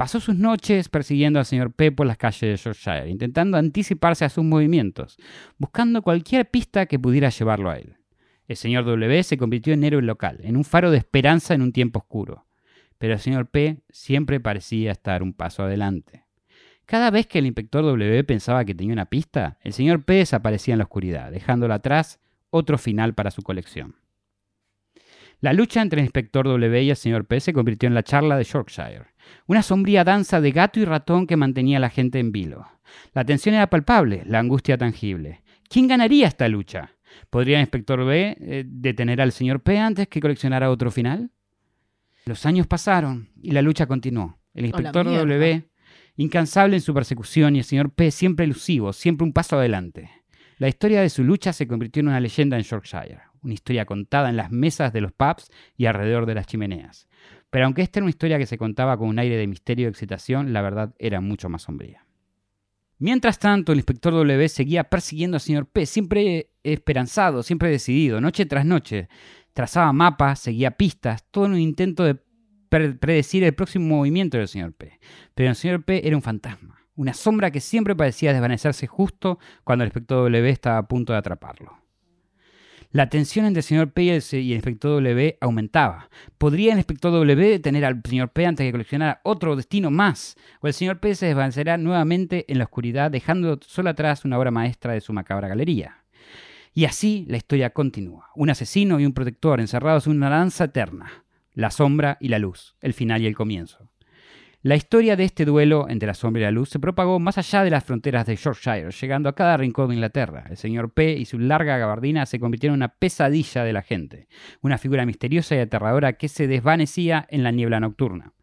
Pasó 0.00 0.18
sus 0.18 0.34
noches 0.34 0.88
persiguiendo 0.88 1.38
al 1.38 1.44
señor 1.44 1.72
P 1.72 1.92
por 1.92 2.06
las 2.06 2.16
calles 2.16 2.40
de 2.40 2.56
Yorkshire, 2.56 3.10
intentando 3.10 3.58
anticiparse 3.58 4.24
a 4.24 4.30
sus 4.30 4.42
movimientos, 4.42 5.18
buscando 5.58 6.00
cualquier 6.02 6.50
pista 6.50 6.86
que 6.86 6.98
pudiera 6.98 7.28
llevarlo 7.28 7.70
a 7.70 7.76
él. 7.76 7.96
El 8.48 8.56
señor 8.56 8.84
W 8.86 9.22
se 9.22 9.36
convirtió 9.36 9.74
en 9.74 9.84
héroe 9.84 10.02
local, 10.02 10.38
en 10.42 10.56
un 10.56 10.64
faro 10.64 10.90
de 10.90 10.98
esperanza 10.98 11.54
en 11.54 11.62
un 11.62 11.72
tiempo 11.72 11.98
oscuro 12.00 12.46
pero 13.00 13.14
el 13.14 13.18
señor 13.18 13.46
P 13.46 13.78
siempre 13.88 14.40
parecía 14.40 14.92
estar 14.92 15.22
un 15.22 15.32
paso 15.32 15.62
adelante. 15.62 16.26
Cada 16.84 17.10
vez 17.10 17.26
que 17.26 17.38
el 17.38 17.46
inspector 17.46 17.82
W 17.82 18.24
pensaba 18.24 18.66
que 18.66 18.74
tenía 18.74 18.92
una 18.92 19.06
pista, 19.06 19.56
el 19.62 19.72
señor 19.72 20.04
P 20.04 20.16
desaparecía 20.16 20.74
en 20.74 20.78
la 20.78 20.84
oscuridad, 20.84 21.32
dejándolo 21.32 21.72
atrás 21.72 22.20
otro 22.50 22.76
final 22.76 23.14
para 23.14 23.30
su 23.30 23.40
colección. 23.40 23.96
La 25.40 25.54
lucha 25.54 25.80
entre 25.80 26.00
el 26.00 26.04
inspector 26.04 26.46
W 26.46 26.82
y 26.82 26.90
el 26.90 26.96
señor 26.96 27.24
P 27.24 27.40
se 27.40 27.54
convirtió 27.54 27.86
en 27.86 27.94
la 27.94 28.02
charla 28.02 28.36
de 28.36 28.44
Yorkshire, 28.44 29.06
una 29.46 29.62
sombría 29.62 30.04
danza 30.04 30.40
de 30.40 30.52
gato 30.52 30.80
y 30.80 30.84
ratón 30.84 31.26
que 31.26 31.36
mantenía 31.36 31.78
a 31.78 31.80
la 31.80 31.90
gente 31.90 32.18
en 32.18 32.32
vilo. 32.32 32.66
La 33.12 33.24
tensión 33.24 33.54
era 33.54 33.70
palpable, 33.70 34.22
la 34.26 34.38
angustia 34.38 34.78
tangible. 34.78 35.42
¿Quién 35.68 35.86
ganaría 35.86 36.26
esta 36.26 36.48
lucha? 36.48 36.92
¿Podría 37.28 37.58
el 37.58 37.62
inspector 37.62 38.04
B 38.04 38.36
eh, 38.40 38.64
detener 38.66 39.20
al 39.20 39.32
señor 39.32 39.62
P 39.62 39.78
antes 39.78 40.08
que 40.08 40.20
coleccionara 40.20 40.70
otro 40.70 40.90
final? 40.90 41.30
Los 42.26 42.46
años 42.46 42.66
pasaron 42.66 43.30
y 43.40 43.52
la 43.52 43.62
lucha 43.62 43.86
continuó. 43.86 44.38
El 44.54 44.66
inspector 44.66 45.06
W, 45.06 45.68
incansable 46.16 46.76
en 46.76 46.82
su 46.82 46.92
persecución, 46.92 47.56
y 47.56 47.60
el 47.60 47.64
señor 47.64 47.92
P, 47.92 48.10
siempre 48.10 48.44
elusivo, 48.44 48.92
siempre 48.92 49.24
un 49.24 49.32
paso 49.32 49.56
adelante. 49.56 50.10
La 50.58 50.68
historia 50.68 51.00
de 51.00 51.08
su 51.08 51.24
lucha 51.24 51.52
se 51.52 51.66
convirtió 51.66 52.00
en 52.00 52.08
una 52.08 52.20
leyenda 52.20 52.56
en 52.56 52.64
Yorkshire, 52.64 53.20
una 53.42 53.54
historia 53.54 53.86
contada 53.86 54.28
en 54.28 54.36
las 54.36 54.50
mesas 54.50 54.92
de 54.92 55.00
los 55.00 55.12
pubs 55.12 55.50
y 55.76 55.86
alrededor 55.86 56.26
de 56.26 56.34
las 56.34 56.46
chimeneas. 56.46 57.08
Pero 57.50 57.64
aunque 57.64 57.82
esta 57.82 57.98
era 57.98 58.04
una 58.04 58.10
historia 58.10 58.38
que 58.38 58.46
se 58.46 58.58
contaba 58.58 58.96
con 58.96 59.08
un 59.08 59.18
aire 59.18 59.36
de 59.36 59.46
misterio 59.46 59.86
y 59.86 59.90
excitación, 59.90 60.52
la 60.52 60.62
verdad 60.62 60.94
era 60.98 61.20
mucho 61.20 61.48
más 61.48 61.62
sombría. 61.62 62.06
Mientras 62.98 63.38
tanto, 63.38 63.72
el 63.72 63.78
inspector 63.78 64.12
W 64.12 64.48
seguía 64.48 64.84
persiguiendo 64.84 65.36
al 65.36 65.40
señor 65.40 65.66
P, 65.66 65.86
siempre 65.86 66.50
esperanzado, 66.62 67.42
siempre 67.42 67.70
decidido, 67.70 68.20
noche 68.20 68.46
tras 68.46 68.66
noche, 68.66 69.08
trazaba 69.52 69.92
mapas, 69.92 70.38
seguía 70.38 70.72
pistas, 70.72 71.24
todo 71.30 71.46
en 71.46 71.52
un 71.52 71.60
intento 71.60 72.04
de 72.04 72.18
predecir 72.68 73.42
el 73.42 73.54
próximo 73.54 73.96
movimiento 73.96 74.36
del 74.38 74.48
señor 74.48 74.74
P. 74.74 75.00
Pero 75.34 75.48
el 75.48 75.56
señor 75.56 75.82
P 75.82 76.06
era 76.06 76.14
un 76.14 76.22
fantasma, 76.22 76.78
una 76.94 77.14
sombra 77.14 77.50
que 77.50 77.60
siempre 77.60 77.96
parecía 77.96 78.32
desvanecerse 78.32 78.86
justo 78.86 79.38
cuando 79.64 79.82
el 79.82 79.88
inspector 79.88 80.18
W 80.18 80.50
estaba 80.50 80.78
a 80.78 80.86
punto 80.86 81.14
de 81.14 81.18
atraparlo. 81.18 81.79
La 82.92 83.08
tensión 83.08 83.46
entre 83.46 83.60
el 83.60 83.64
señor 83.64 83.92
P 83.92 84.02
y 84.02 84.10
el, 84.10 84.16
inspector 84.32 84.90
W 84.90 85.38
aumentaba. 85.40 86.10
¿Podría 86.38 86.72
el 86.72 86.78
inspector 86.78 87.12
W 87.12 87.48
detener 87.48 87.84
al 87.84 88.02
señor 88.04 88.30
P 88.32 88.44
antes 88.44 88.64
de 88.64 88.68
que 88.68 88.72
coleccionara 88.72 89.20
otro 89.22 89.54
destino 89.54 89.92
más? 89.92 90.36
¿O 90.60 90.66
el 90.66 90.74
señor 90.74 90.98
P 90.98 91.14
se 91.14 91.26
desvanecerá 91.26 91.76
nuevamente 91.76 92.46
en 92.48 92.58
la 92.58 92.64
oscuridad, 92.64 93.12
dejando 93.12 93.60
solo 93.64 93.90
atrás 93.90 94.24
una 94.24 94.38
obra 94.38 94.50
maestra 94.50 94.92
de 94.92 95.00
su 95.00 95.12
macabra 95.12 95.46
galería? 95.46 96.02
Y 96.74 96.84
así 96.84 97.26
la 97.28 97.36
historia 97.36 97.70
continúa. 97.70 98.30
Un 98.34 98.50
asesino 98.50 98.98
y 98.98 99.06
un 99.06 99.12
protector 99.12 99.60
encerrados 99.60 100.08
en 100.08 100.16
una 100.16 100.28
danza 100.28 100.64
eterna. 100.64 101.24
La 101.52 101.70
sombra 101.70 102.18
y 102.20 102.26
la 102.26 102.40
luz, 102.40 102.74
el 102.80 102.92
final 102.92 103.22
y 103.22 103.26
el 103.26 103.36
comienzo. 103.36 103.88
La 104.62 104.76
historia 104.76 105.16
de 105.16 105.24
este 105.24 105.46
duelo 105.46 105.88
entre 105.88 106.06
la 106.06 106.12
sombra 106.12 106.42
y 106.42 106.44
la 106.44 106.50
luz 106.50 106.68
se 106.68 106.78
propagó 106.78 107.18
más 107.18 107.38
allá 107.38 107.64
de 107.64 107.70
las 107.70 107.82
fronteras 107.82 108.26
de 108.26 108.36
Yorkshire, 108.36 108.90
llegando 108.90 109.30
a 109.30 109.34
cada 109.34 109.56
rincón 109.56 109.88
de 109.88 109.94
Inglaterra. 109.94 110.44
El 110.50 110.58
señor 110.58 110.92
P 110.92 111.12
y 111.12 111.24
su 111.24 111.38
larga 111.38 111.78
gabardina 111.78 112.26
se 112.26 112.38
convirtieron 112.38 112.74
en 112.74 112.80
una 112.80 112.94
pesadilla 112.94 113.64
de 113.64 113.72
la 113.72 113.80
gente, 113.80 114.28
una 114.60 114.76
figura 114.76 115.06
misteriosa 115.06 115.56
y 115.56 115.60
aterradora 115.60 116.12
que 116.12 116.28
se 116.28 116.46
desvanecía 116.46 117.26
en 117.30 117.42
la 117.42 117.52
niebla 117.52 117.80
nocturna. 117.80 118.34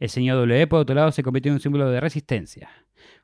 El 0.00 0.08
señor 0.08 0.38
W, 0.38 0.66
por 0.66 0.80
otro 0.80 0.94
lado, 0.94 1.12
se 1.12 1.22
convirtió 1.22 1.50
en 1.50 1.56
un 1.56 1.60
símbolo 1.60 1.90
de 1.90 2.00
resistencia 2.00 2.70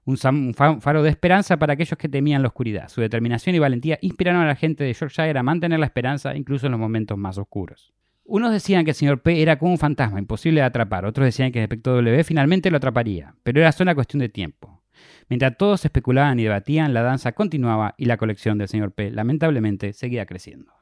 un 0.05 0.17
faro 0.55 1.03
de 1.03 1.11
esperanza 1.11 1.57
para 1.59 1.75
aquellos 1.75 1.97
que 1.97 2.09
temían 2.09 2.43
la 2.43 2.49
oscuridad. 2.49 2.89
Su 2.89 3.01
determinación 3.01 3.55
y 3.55 3.61
valentía 3.61 3.99
inspiraron 4.03 4.43
a 4.43 4.47
la 4.47 4.57
gente 4.57 4.85
de 4.85 4.93
Yorkshire 4.93 5.39
a 5.39 5.43
mantener 5.43 5.79
la 5.79 5.87
esperanza 5.87 6.37
incluso 6.37 6.67
en 6.67 6.73
los 6.73 6.81
momentos 6.81 7.17
más 7.17 7.39
oscuros. 7.39 7.95
Unos 8.25 8.53
decían 8.53 8.85
que 8.85 8.93
el 8.93 8.97
señor 8.97 9.21
P 9.23 9.43
era 9.43 9.59
como 9.59 9.73
un 9.73 9.79
fantasma, 9.79 10.19
imposible 10.19 10.61
de 10.61 10.67
atrapar. 10.67 11.05
Otros 11.05 11.25
decían 11.25 11.51
que 11.53 11.59
el 11.59 11.65
efecto 11.65 11.95
W 11.95 12.25
finalmente 12.25 12.71
lo 12.71 12.77
atraparía, 12.77 13.35
pero 13.43 13.61
era 13.61 13.73
solo 13.73 13.91
una 13.91 13.95
cuestión 13.95 14.21
de 14.21 14.29
tiempo. 14.29 14.83
Mientras 15.29 15.57
todos 15.57 15.85
especulaban 15.85 16.39
y 16.39 16.45
debatían, 16.45 16.95
la 16.95 17.03
danza 17.03 17.33
continuaba 17.33 17.95
y 17.97 18.05
la 18.05 18.17
colección 18.17 18.59
del 18.59 18.69
señor 18.69 18.93
P 18.93 19.11
lamentablemente 19.11 19.93
seguía 19.93 20.27
creciendo. 20.27 20.73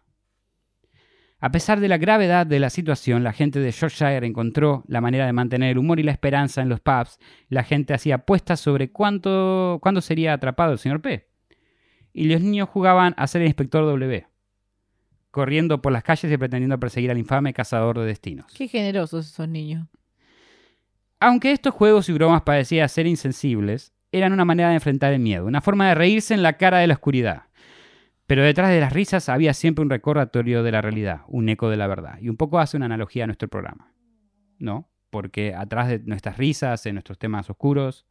A 1.42 1.50
pesar 1.50 1.80
de 1.80 1.88
la 1.88 1.96
gravedad 1.96 2.46
de 2.46 2.60
la 2.60 2.68
situación, 2.68 3.24
la 3.24 3.32
gente 3.32 3.60
de 3.60 3.70
Yorkshire 3.70 4.26
encontró 4.26 4.84
la 4.86 5.00
manera 5.00 5.24
de 5.24 5.32
mantener 5.32 5.70
el 5.70 5.78
humor 5.78 5.98
y 5.98 6.02
la 6.02 6.12
esperanza 6.12 6.60
en 6.60 6.68
los 6.68 6.80
pubs. 6.80 7.18
La 7.48 7.64
gente 7.64 7.94
hacía 7.94 8.16
apuestas 8.16 8.60
sobre 8.60 8.92
cuánto, 8.92 9.78
cuándo 9.80 10.02
sería 10.02 10.34
atrapado 10.34 10.72
el 10.72 10.78
señor 10.78 11.00
P. 11.00 11.28
Y 12.12 12.24
los 12.24 12.42
niños 12.42 12.68
jugaban 12.68 13.14
a 13.16 13.26
ser 13.26 13.40
el 13.40 13.48
inspector 13.48 13.84
W, 13.86 14.26
corriendo 15.30 15.80
por 15.80 15.92
las 15.92 16.02
calles 16.02 16.32
y 16.32 16.36
pretendiendo 16.36 16.78
perseguir 16.78 17.10
al 17.10 17.18
infame 17.18 17.52
cazador 17.52 17.98
de 17.98 18.06
destinos. 18.06 18.46
Qué 18.54 18.68
generosos 18.68 19.26
esos 19.26 19.48
niños. 19.48 19.88
Aunque 21.20 21.52
estos 21.52 21.74
juegos 21.74 22.08
y 22.08 22.12
bromas 22.12 22.42
parecían 22.42 22.88
ser 22.88 23.06
insensibles, 23.06 23.92
eran 24.12 24.32
una 24.32 24.44
manera 24.44 24.70
de 24.70 24.76
enfrentar 24.76 25.12
el 25.12 25.20
miedo, 25.20 25.46
una 25.46 25.60
forma 25.60 25.88
de 25.88 25.94
reírse 25.94 26.34
en 26.34 26.42
la 26.42 26.54
cara 26.54 26.78
de 26.78 26.86
la 26.86 26.94
oscuridad. 26.94 27.44
Pero 28.26 28.44
detrás 28.44 28.70
de 28.70 28.80
las 28.80 28.92
risas 28.92 29.28
había 29.28 29.54
siempre 29.54 29.82
un 29.82 29.90
recordatorio 29.90 30.62
de 30.62 30.72
la 30.72 30.80
realidad, 30.80 31.22
un 31.26 31.48
eco 31.48 31.68
de 31.68 31.76
la 31.76 31.86
verdad. 31.86 32.18
Y 32.20 32.28
un 32.28 32.36
poco 32.36 32.58
hace 32.58 32.76
una 32.76 32.86
analogía 32.86 33.24
a 33.24 33.26
nuestro 33.26 33.48
programa. 33.48 33.92
¿No? 34.58 34.88
Porque 35.10 35.54
atrás 35.54 35.88
de 35.88 35.98
nuestras 36.00 36.36
risas, 36.36 36.86
en 36.86 36.94
nuestros 36.94 37.18
temas 37.18 37.50
oscuros, 37.50 38.06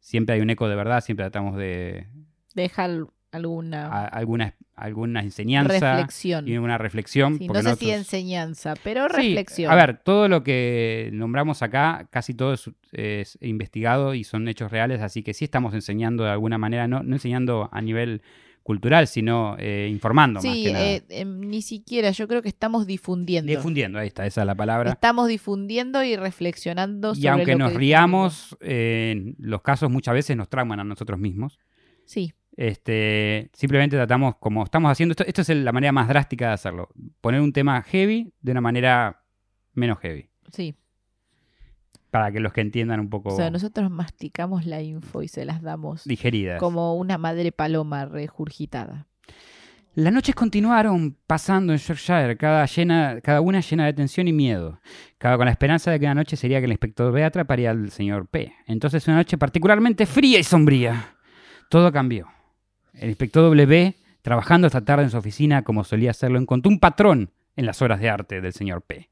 siempre 0.00 0.34
hay 0.34 0.40
un 0.40 0.50
eco 0.50 0.68
de 0.68 0.74
verdad, 0.74 1.02
siempre 1.02 1.24
tratamos 1.24 1.56
de... 1.56 2.08
Dejar 2.54 3.06
alguna... 3.32 4.06
alguna, 4.06 4.54
alguna 4.76 5.20
enseñanza. 5.20 5.96
Reflexión. 5.96 6.48
Y 6.48 6.58
una 6.58 6.78
reflexión. 6.78 7.38
no 7.40 7.62
sé 7.62 7.76
si 7.76 7.90
enseñanza, 7.90 8.74
pero 8.82 9.08
reflexión. 9.08 9.70
a 9.70 9.74
ver, 9.74 9.98
todo 9.98 10.28
lo 10.28 10.42
que 10.42 11.10
nombramos 11.12 11.62
acá, 11.62 12.08
casi 12.10 12.34
todo 12.34 12.54
es, 12.92 13.38
investigado 13.40 14.14
y 14.14 14.24
son 14.24 14.48
hechos 14.48 14.70
reales, 14.70 15.00
así 15.00 15.22
que 15.22 15.34
sí 15.34 15.44
estamos 15.44 15.74
enseñando 15.74 16.24
de 16.24 16.30
alguna 16.30 16.58
manera, 16.58 16.88
no, 16.88 17.02
no 17.02 17.14
enseñando 17.14 17.68
a 17.72 17.80
nivel 17.80 18.22
cultural, 18.62 19.06
sino 19.06 19.56
eh, 19.58 19.88
informando 19.90 20.40
más 20.40 20.54
que 20.54 20.72
nada. 20.72 20.84
Eh, 20.84 21.02
em, 21.08 21.40
ni 21.40 21.62
siquiera, 21.62 22.10
yo 22.10 22.28
creo 22.28 22.42
que 22.42 22.48
estamos 22.48 22.86
difundiendo. 22.86 23.50
Difundiendo, 23.50 23.98
ahí 23.98 24.06
está, 24.06 24.26
esa 24.26 24.42
es 24.42 24.46
la 24.46 24.54
palabra. 24.54 24.92
Estamos 24.92 25.28
difundiendo 25.28 26.04
y 26.04 26.16
reflexionando 26.16 27.14
sobre 27.14 27.24
Y 27.24 27.28
aunque 27.28 27.56
nos 27.56 27.74
riamos, 27.74 28.56
eh, 28.60 29.34
los 29.38 29.62
casos 29.62 29.90
muchas 29.90 30.14
veces 30.14 30.36
nos 30.36 30.48
trauman 30.48 30.80
a 30.80 30.84
nosotros 30.84 31.18
mismos. 31.18 31.58
Sí. 32.04 32.32
Este, 32.56 33.50
simplemente 33.52 33.96
tratamos, 33.96 34.36
como 34.36 34.64
estamos 34.64 34.90
haciendo, 34.90 35.12
esto, 35.12 35.24
esto 35.24 35.42
es 35.42 35.48
la 35.50 35.72
manera 35.72 35.92
más 35.92 36.08
drástica 36.08 36.48
de 36.48 36.52
hacerlo. 36.54 36.88
Poner 37.20 37.40
un 37.40 37.52
tema 37.52 37.80
heavy 37.82 38.32
de 38.40 38.52
una 38.52 38.60
manera 38.60 39.22
menos 39.72 39.98
heavy. 40.00 40.28
Sí 40.52 40.74
para 42.10 42.32
que 42.32 42.40
los 42.40 42.52
que 42.52 42.60
entiendan 42.60 43.00
un 43.00 43.08
poco. 43.08 43.30
O 43.30 43.36
sea, 43.36 43.50
nosotros 43.50 43.90
masticamos 43.90 44.66
la 44.66 44.82
info 44.82 45.22
y 45.22 45.28
se 45.28 45.44
las 45.44 45.62
damos. 45.62 46.04
Digeridas. 46.04 46.58
Como 46.58 46.96
una 46.96 47.18
madre 47.18 47.52
paloma 47.52 48.04
regurgitada. 48.04 49.06
Las 49.94 50.12
noches 50.12 50.36
continuaron 50.36 51.16
pasando 51.26 51.72
en 51.72 51.78
Yorkshire, 51.78 52.36
cada, 52.36 52.64
llena, 52.66 53.20
cada 53.22 53.40
una 53.40 53.60
llena 53.60 53.86
de 53.86 53.92
tensión 53.92 54.28
y 54.28 54.32
miedo, 54.32 54.80
cada 55.18 55.36
con 55.36 55.46
la 55.46 55.50
esperanza 55.50 55.90
de 55.90 55.98
que 55.98 56.06
una 56.06 56.14
noche 56.14 56.36
sería 56.36 56.60
que 56.60 56.66
el 56.66 56.70
inspector 56.70 57.12
B 57.12 57.24
atraparía 57.24 57.72
al 57.72 57.90
señor 57.90 58.28
P. 58.28 58.52
Entonces 58.66 59.06
una 59.08 59.16
noche 59.16 59.36
particularmente 59.36 60.06
fría 60.06 60.38
y 60.38 60.44
sombría. 60.44 61.16
Todo 61.68 61.90
cambió. 61.90 62.28
El 62.94 63.08
inspector 63.08 63.42
W 63.44 63.94
Trabajando 64.22 64.66
esta 64.66 64.84
tarde 64.84 65.04
en 65.04 65.10
su 65.10 65.16
oficina, 65.16 65.62
como 65.62 65.84
solía 65.84 66.10
hacerlo, 66.10 66.38
encontró 66.38 66.70
un 66.70 66.78
patrón 66.78 67.30
en 67.56 67.66
las 67.66 67.80
obras 67.80 68.00
de 68.00 68.10
arte 68.10 68.40
del 68.40 68.52
señor 68.52 68.82
P. 68.82 69.08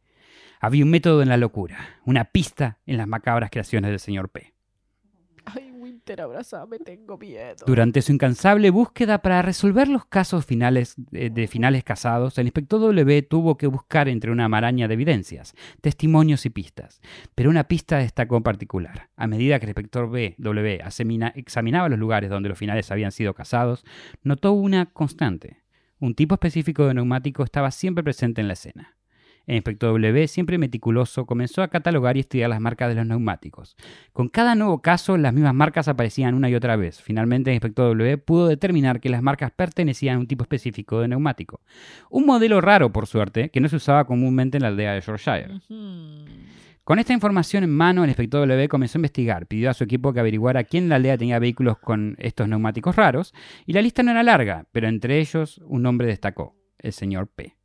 Había 0.61 0.85
un 0.85 0.90
método 0.90 1.23
en 1.23 1.28
la 1.28 1.37
locura, 1.37 2.00
una 2.04 2.25
pista 2.26 2.78
en 2.85 2.99
las 2.99 3.08
macabras 3.08 3.50
creaciones 3.50 3.90
del 3.90 4.00
señor 4.00 4.28
P. 4.28 4.52
Ay, 6.08 6.12
Winter, 6.12 6.20
abrazame, 6.22 6.78
tengo 6.78 7.18
miedo. 7.18 7.66
Durante 7.66 8.00
su 8.00 8.12
incansable 8.12 8.70
búsqueda 8.70 9.20
para 9.20 9.42
resolver 9.42 9.88
los 9.88 10.06
casos 10.06 10.46
finales 10.46 10.94
de, 10.96 11.28
de, 11.28 11.46
finales 11.48 11.84
casados, 11.84 12.38
el 12.38 12.46
inspector 12.46 12.80
W 12.80 13.22
tuvo 13.22 13.58
que 13.58 13.66
buscar 13.66 14.08
entre 14.08 14.30
una 14.30 14.48
maraña 14.48 14.88
de 14.88 14.94
evidencias, 14.94 15.54
testimonios 15.82 16.46
y 16.46 16.50
pistas. 16.50 17.02
Pero 17.34 17.50
una 17.50 17.64
pista 17.64 17.98
destacó 17.98 18.38
en 18.38 18.42
particular. 18.42 19.10
A 19.16 19.26
medida 19.26 19.58
que 19.58 19.66
el 19.66 19.70
inspector 19.70 20.10
B, 20.10 20.34
W 20.38 20.80
examinaba 21.34 21.88
los 21.90 21.98
lugares 21.98 22.30
donde 22.30 22.48
los 22.48 22.58
finales 22.58 22.90
habían 22.90 23.12
sido 23.12 23.34
casados, 23.34 23.84
notó 24.22 24.52
una 24.52 24.86
constante. 24.86 25.58
Un 26.00 26.14
tipo 26.14 26.36
específico 26.36 26.86
de 26.86 26.94
neumático 26.94 27.42
estaba 27.42 27.70
siempre 27.70 28.04
presente 28.04 28.40
en 28.40 28.46
la 28.46 28.54
escena. 28.54 28.97
El 29.48 29.56
inspector 29.56 29.90
W, 29.90 30.28
siempre 30.28 30.58
meticuloso, 30.58 31.24
comenzó 31.24 31.62
a 31.62 31.68
catalogar 31.68 32.18
y 32.18 32.20
estudiar 32.20 32.50
las 32.50 32.60
marcas 32.60 32.90
de 32.90 32.96
los 32.96 33.06
neumáticos. 33.06 33.78
Con 34.12 34.28
cada 34.28 34.54
nuevo 34.54 34.82
caso, 34.82 35.16
las 35.16 35.32
mismas 35.32 35.54
marcas 35.54 35.88
aparecían 35.88 36.34
una 36.34 36.50
y 36.50 36.54
otra 36.54 36.76
vez. 36.76 37.00
Finalmente, 37.00 37.48
el 37.48 37.54
inspector 37.54 37.96
W 37.96 38.18
pudo 38.18 38.46
determinar 38.46 39.00
que 39.00 39.08
las 39.08 39.22
marcas 39.22 39.50
pertenecían 39.50 40.16
a 40.16 40.18
un 40.18 40.26
tipo 40.26 40.44
específico 40.44 41.00
de 41.00 41.08
neumático. 41.08 41.62
Un 42.10 42.26
modelo 42.26 42.60
raro, 42.60 42.92
por 42.92 43.06
suerte, 43.06 43.48
que 43.48 43.60
no 43.60 43.70
se 43.70 43.76
usaba 43.76 44.06
comúnmente 44.06 44.58
en 44.58 44.64
la 44.64 44.68
aldea 44.68 44.92
de 44.92 45.00
Yorkshire. 45.00 45.48
Con 46.84 46.98
esta 46.98 47.14
información 47.14 47.64
en 47.64 47.70
mano, 47.70 48.04
el 48.04 48.10
inspector 48.10 48.46
W 48.46 48.68
comenzó 48.68 48.98
a 48.98 49.00
investigar, 49.00 49.46
pidió 49.46 49.70
a 49.70 49.74
su 49.74 49.84
equipo 49.84 50.12
que 50.12 50.20
averiguara 50.20 50.64
quién 50.64 50.84
en 50.84 50.90
la 50.90 50.96
aldea 50.96 51.16
tenía 51.16 51.38
vehículos 51.38 51.78
con 51.78 52.16
estos 52.18 52.48
neumáticos 52.48 52.96
raros, 52.96 53.32
y 53.64 53.72
la 53.72 53.80
lista 53.80 54.02
no 54.02 54.10
era 54.10 54.22
larga, 54.22 54.66
pero 54.72 54.88
entre 54.88 55.20
ellos 55.20 55.58
un 55.64 55.82
nombre 55.82 56.06
destacó, 56.06 56.54
el 56.78 56.92
señor 56.92 57.28
P. 57.28 57.57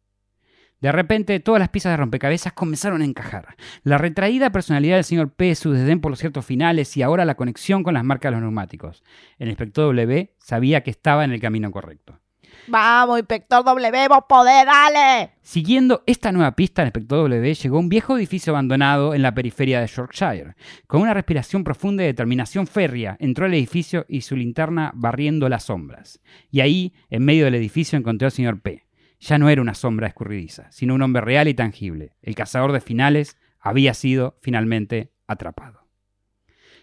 De 0.83 0.91
repente, 0.91 1.39
todas 1.39 1.61
las 1.61 1.69
piezas 1.69 1.93
de 1.93 1.97
rompecabezas 1.97 2.51
comenzaron 2.51 3.01
a 3.01 3.05
encajar. 3.05 3.55
La 3.83 3.97
retraída 3.97 4.49
personalidad 4.49 4.97
del 4.97 5.05
señor 5.05 5.31
P, 5.31 5.55
su 5.55 5.71
desdén 5.71 6.01
por 6.01 6.11
los 6.11 6.19
ciertos 6.19 6.45
finales 6.45 6.97
y 6.97 7.01
ahora 7.01 7.23
la 7.23 7.35
conexión 7.35 7.83
con 7.83 7.93
las 7.93 8.03
marcas 8.03 8.31
de 8.31 8.33
los 8.33 8.41
neumáticos. 8.41 9.01
El 9.39 9.47
inspector 9.47 9.85
W 9.85 10.33
sabía 10.39 10.83
que 10.83 10.91
estaba 10.91 11.23
en 11.23 11.31
el 11.31 11.39
camino 11.39 11.71
correcto. 11.71 12.19
Vamos, 12.67 13.17
inspector 13.17 13.63
W, 13.63 14.07
vos 14.09 14.25
podés, 14.27 14.65
dale. 14.65 15.31
Siguiendo 15.41 16.03
esta 16.05 16.33
nueva 16.33 16.51
pista, 16.51 16.81
el 16.81 16.89
inspector 16.89 17.29
W 17.29 17.53
llegó 17.53 17.77
a 17.77 17.79
un 17.79 17.87
viejo 17.87 18.17
edificio 18.17 18.51
abandonado 18.51 19.13
en 19.13 19.21
la 19.21 19.33
periferia 19.33 19.79
de 19.79 19.87
Yorkshire. 19.87 20.55
Con 20.85 21.01
una 21.01 21.13
respiración 21.13 21.63
profunda 21.63 22.03
y 22.03 22.07
determinación 22.07 22.67
férrea, 22.67 23.15
entró 23.21 23.45
al 23.45 23.53
edificio 23.53 24.05
y 24.09 24.19
su 24.19 24.35
linterna 24.35 24.91
barriendo 24.95 25.47
las 25.47 25.63
sombras. 25.63 26.19
Y 26.51 26.59
ahí, 26.59 26.93
en 27.09 27.23
medio 27.23 27.45
del 27.45 27.55
edificio, 27.55 27.97
encontró 27.97 28.25
al 28.25 28.33
señor 28.33 28.59
P. 28.59 28.83
Ya 29.23 29.37
no 29.37 29.47
era 29.47 29.61
una 29.61 29.73
sombra 29.73 30.07
escurridiza, 30.07 30.69
sino 30.69 30.95
un 30.95 31.01
hombre 31.01 31.21
real 31.21 31.47
y 31.47 31.53
tangible. 31.53 32.11
El 32.21 32.35
cazador 32.35 32.73
de 32.73 32.81
finales 32.81 33.37
había 33.57 33.93
sido 33.93 34.37
finalmente 34.41 35.13
atrapado. 35.27 35.87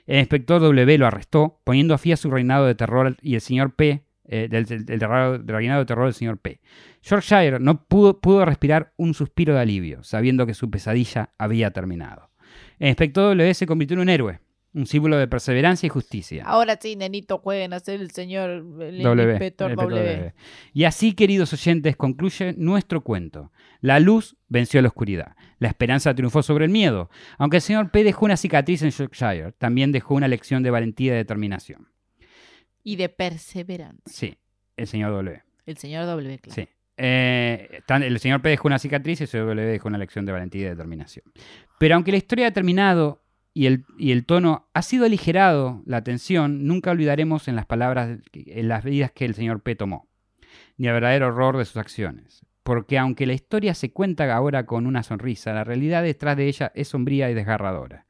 El 0.07 0.21
inspector 0.21 0.59
W 0.59 0.97
lo 0.97 1.07
arrestó, 1.07 1.61
poniendo 1.65 1.93
a 1.93 1.99
fin 1.99 2.15
a 2.15 2.17
su 2.17 2.31
reinado 2.31 2.65
de 2.65 2.75
terror 2.75 3.15
y 3.21 3.35
el 3.35 3.43
señor 3.43 3.75
P, 3.75 4.07
eh, 4.25 4.49
del, 4.49 4.65
reinado 5.47 5.81
de 5.81 5.85
terror 5.85 6.07
del 6.07 6.15
señor 6.15 6.39
P. 6.39 6.63
Yorkshire 7.03 7.61
no 7.61 7.85
pudo, 7.85 8.23
pudo 8.23 8.47
respirar 8.47 8.95
un 8.97 9.13
suspiro 9.13 9.53
de 9.53 9.61
alivio, 9.61 10.03
sabiendo 10.03 10.47
que 10.47 10.55
su 10.55 10.71
pesadilla 10.71 11.35
había 11.37 11.73
terminado. 11.73 12.31
El 12.79 12.89
inspector 12.89 13.37
W 13.37 13.53
se 13.53 13.67
convirtió 13.67 13.97
en 13.97 14.01
un 14.01 14.09
héroe, 14.09 14.41
un 14.73 14.87
símbolo 14.87 15.17
de 15.17 15.27
perseverancia 15.27 15.87
y 15.87 15.91
justicia. 15.91 16.45
Ahora 16.47 16.79
sí, 16.81 16.95
nenito, 16.97 17.39
jueguen 17.39 17.73
a 17.73 17.81
ser 17.81 18.01
el 18.01 18.11
señor 18.13 18.51
el 18.81 19.03
w, 19.03 19.31
inspector 19.31 19.75
w. 19.75 19.99
w. 19.99 20.35
Y 20.73 20.85
así, 20.85 21.15
queridos 21.15 21.53
oyentes, 21.53 21.97
concluye 21.97 22.55
nuestro 22.57 23.03
cuento. 23.03 23.51
La 23.81 23.99
luz 23.99 24.37
venció 24.49 24.79
a 24.79 24.83
la 24.83 24.89
oscuridad. 24.89 25.35
La 25.59 25.69
esperanza 25.69 26.15
triunfó 26.15 26.43
sobre 26.43 26.67
el 26.67 26.71
miedo. 26.71 27.11
Aunque 27.39 27.57
el 27.57 27.63
señor 27.63 27.91
P 27.91 28.05
dejó 28.05 28.27
una 28.27 28.37
cicatriz 28.37 28.83
en 28.83 28.91
Yorkshire, 28.91 29.53
también 29.53 29.91
dejó 29.91 30.15
una 30.15 30.29
lección 30.29 30.63
de 30.63 30.71
valentía 30.71 31.15
y 31.15 31.17
determinación. 31.17 31.89
Y 32.85 32.97
de 32.97 33.09
perseverancia. 33.09 34.03
Sí, 34.07 34.39
el 34.77 34.87
señor 34.87 35.11
W. 35.13 35.43
El 35.67 35.77
señor 35.77 36.07
W, 36.07 36.39
claro. 36.39 36.55
Sí. 36.55 36.69
Eh, 37.03 37.81
el 37.89 38.21
señor 38.21 38.43
P 38.43 38.51
dejó 38.51 38.69
una 38.69 38.79
cicatriz 38.79 39.21
y 39.21 39.25
el 39.25 39.29
señor 39.29 39.47
W 39.47 39.67
dejó 39.67 39.89
una 39.89 39.99
lección 39.99 40.27
de 40.27 40.33
valentía 40.33 40.67
y 40.67 40.71
determinación. 40.71 41.25
Pero 41.79 41.95
aunque 41.95 42.11
la 42.11 42.19
historia 42.19 42.49
ha 42.49 42.51
terminado 42.51 43.23
y 43.53 43.67
el, 43.67 43.85
y 43.99 44.13
el, 44.13 44.25
tono 44.25 44.69
ha 44.75 44.83
sido 44.83 45.05
aligerado, 45.05 45.83
la 45.85 46.03
tensión, 46.03 46.67
nunca 46.67 46.91
olvidaremos 46.91 47.49
en 47.49 47.57
las 47.57 47.67
palabras, 47.67 48.19
en 48.33 48.69
las 48.69 48.85
vidas 48.85 49.11
que 49.13 49.25
el 49.25 49.35
señor 49.35 49.63
P 49.63 49.75
tomó, 49.75 50.09
ni 50.77 50.87
el 50.87 50.95
verdadero 50.95 51.29
horror 51.29 51.59
de 51.59 51.65
sus 51.65 51.77
acciones. 51.77 52.47
Porque 52.63 52.99
aunque 52.99 53.27
la 53.27 53.33
historia 53.33 53.75
se 53.75 53.93
cuenta 53.93 54.33
ahora 54.35 54.67
con 54.67 54.87
una 54.87 55.03
sonrisa, 55.03 55.53
la 55.53 55.65
realidad 55.65 56.03
detrás 56.03 56.37
de 56.37 56.47
ella 56.47 56.71
es 56.75 56.89
sombría 56.89 57.31
y 57.31 57.35
desgarradora. 57.35 58.07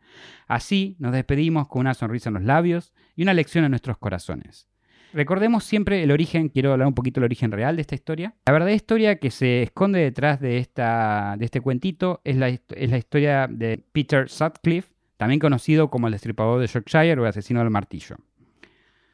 Así 0.46 0.96
nos 0.98 1.12
despedimos 1.12 1.68
con 1.68 1.81
una 1.81 1.94
sonrisa 1.94 2.29
en 2.31 2.35
los 2.35 2.44
labios 2.44 2.92
y 3.14 3.22
una 3.22 3.35
lección 3.35 3.64
en 3.64 3.70
nuestros 3.70 3.96
corazones. 3.98 4.68
Recordemos 5.12 5.64
siempre 5.64 6.03
el 6.03 6.11
origen, 6.12 6.48
quiero 6.48 6.72
hablar 6.72 6.87
un 6.87 6.94
poquito 6.94 7.20
del 7.20 7.26
origen 7.26 7.50
real 7.50 7.76
de 7.76 7.83
esta 7.83 7.96
historia. 7.96 8.35
La 8.46 8.53
verdadera 8.53 8.76
historia 8.76 9.16
que 9.18 9.31
se 9.31 9.62
esconde 9.62 9.98
detrás 10.00 10.40
de, 10.40 10.59
esta, 10.59 11.35
de 11.38 11.44
este 11.44 11.61
cuentito 11.61 12.20
es 12.24 12.37
la, 12.37 12.48
es 12.48 12.90
la 12.90 12.98
historia 12.98 13.48
de 13.50 13.83
Peter 13.92 14.29
Sutcliffe, 14.29 14.92
también 15.20 15.38
conocido 15.38 15.90
como 15.90 16.06
el 16.06 16.12
destripador 16.12 16.62
de 16.62 16.66
Yorkshire 16.66 17.20
o 17.20 17.24
el 17.24 17.28
asesino 17.28 17.61
del 17.61 17.68
martillo. 17.68 18.16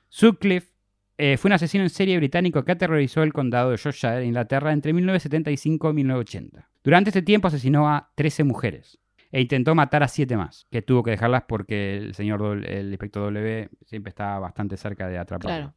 Sutcliffe 0.09 0.69
eh, 1.19 1.37
fue 1.37 1.49
un 1.49 1.55
asesino 1.55 1.83
en 1.83 1.91
serie 1.91 2.17
británico 2.17 2.65
que 2.65 2.71
aterrorizó 2.71 3.25
el 3.25 3.33
condado 3.33 3.73
de 3.73 3.77
Yorkshire, 3.77 4.25
Inglaterra, 4.25 4.73
entre 4.73 4.93
1975 4.93 5.91
y 5.91 5.93
1980. 5.95 6.69
Durante 6.85 7.11
este 7.11 7.23
tiempo 7.23 7.49
asesinó 7.49 7.89
a 7.89 8.13
13 8.15 8.45
mujeres 8.45 9.01
e 9.33 9.41
intentó 9.41 9.75
matar 9.75 10.05
a 10.05 10.09
7 10.09 10.37
más, 10.37 10.69
que 10.71 10.81
tuvo 10.81 11.03
que 11.03 11.11
dejarlas 11.11 11.43
porque 11.49 11.97
el 11.97 12.15
señor, 12.15 12.65
el 12.65 12.91
inspector 12.91 13.25
W, 13.25 13.69
siempre 13.85 14.11
estaba 14.11 14.39
bastante 14.39 14.77
cerca 14.77 15.09
de 15.09 15.19
atraparlo. 15.19 15.57
Claro. 15.57 15.75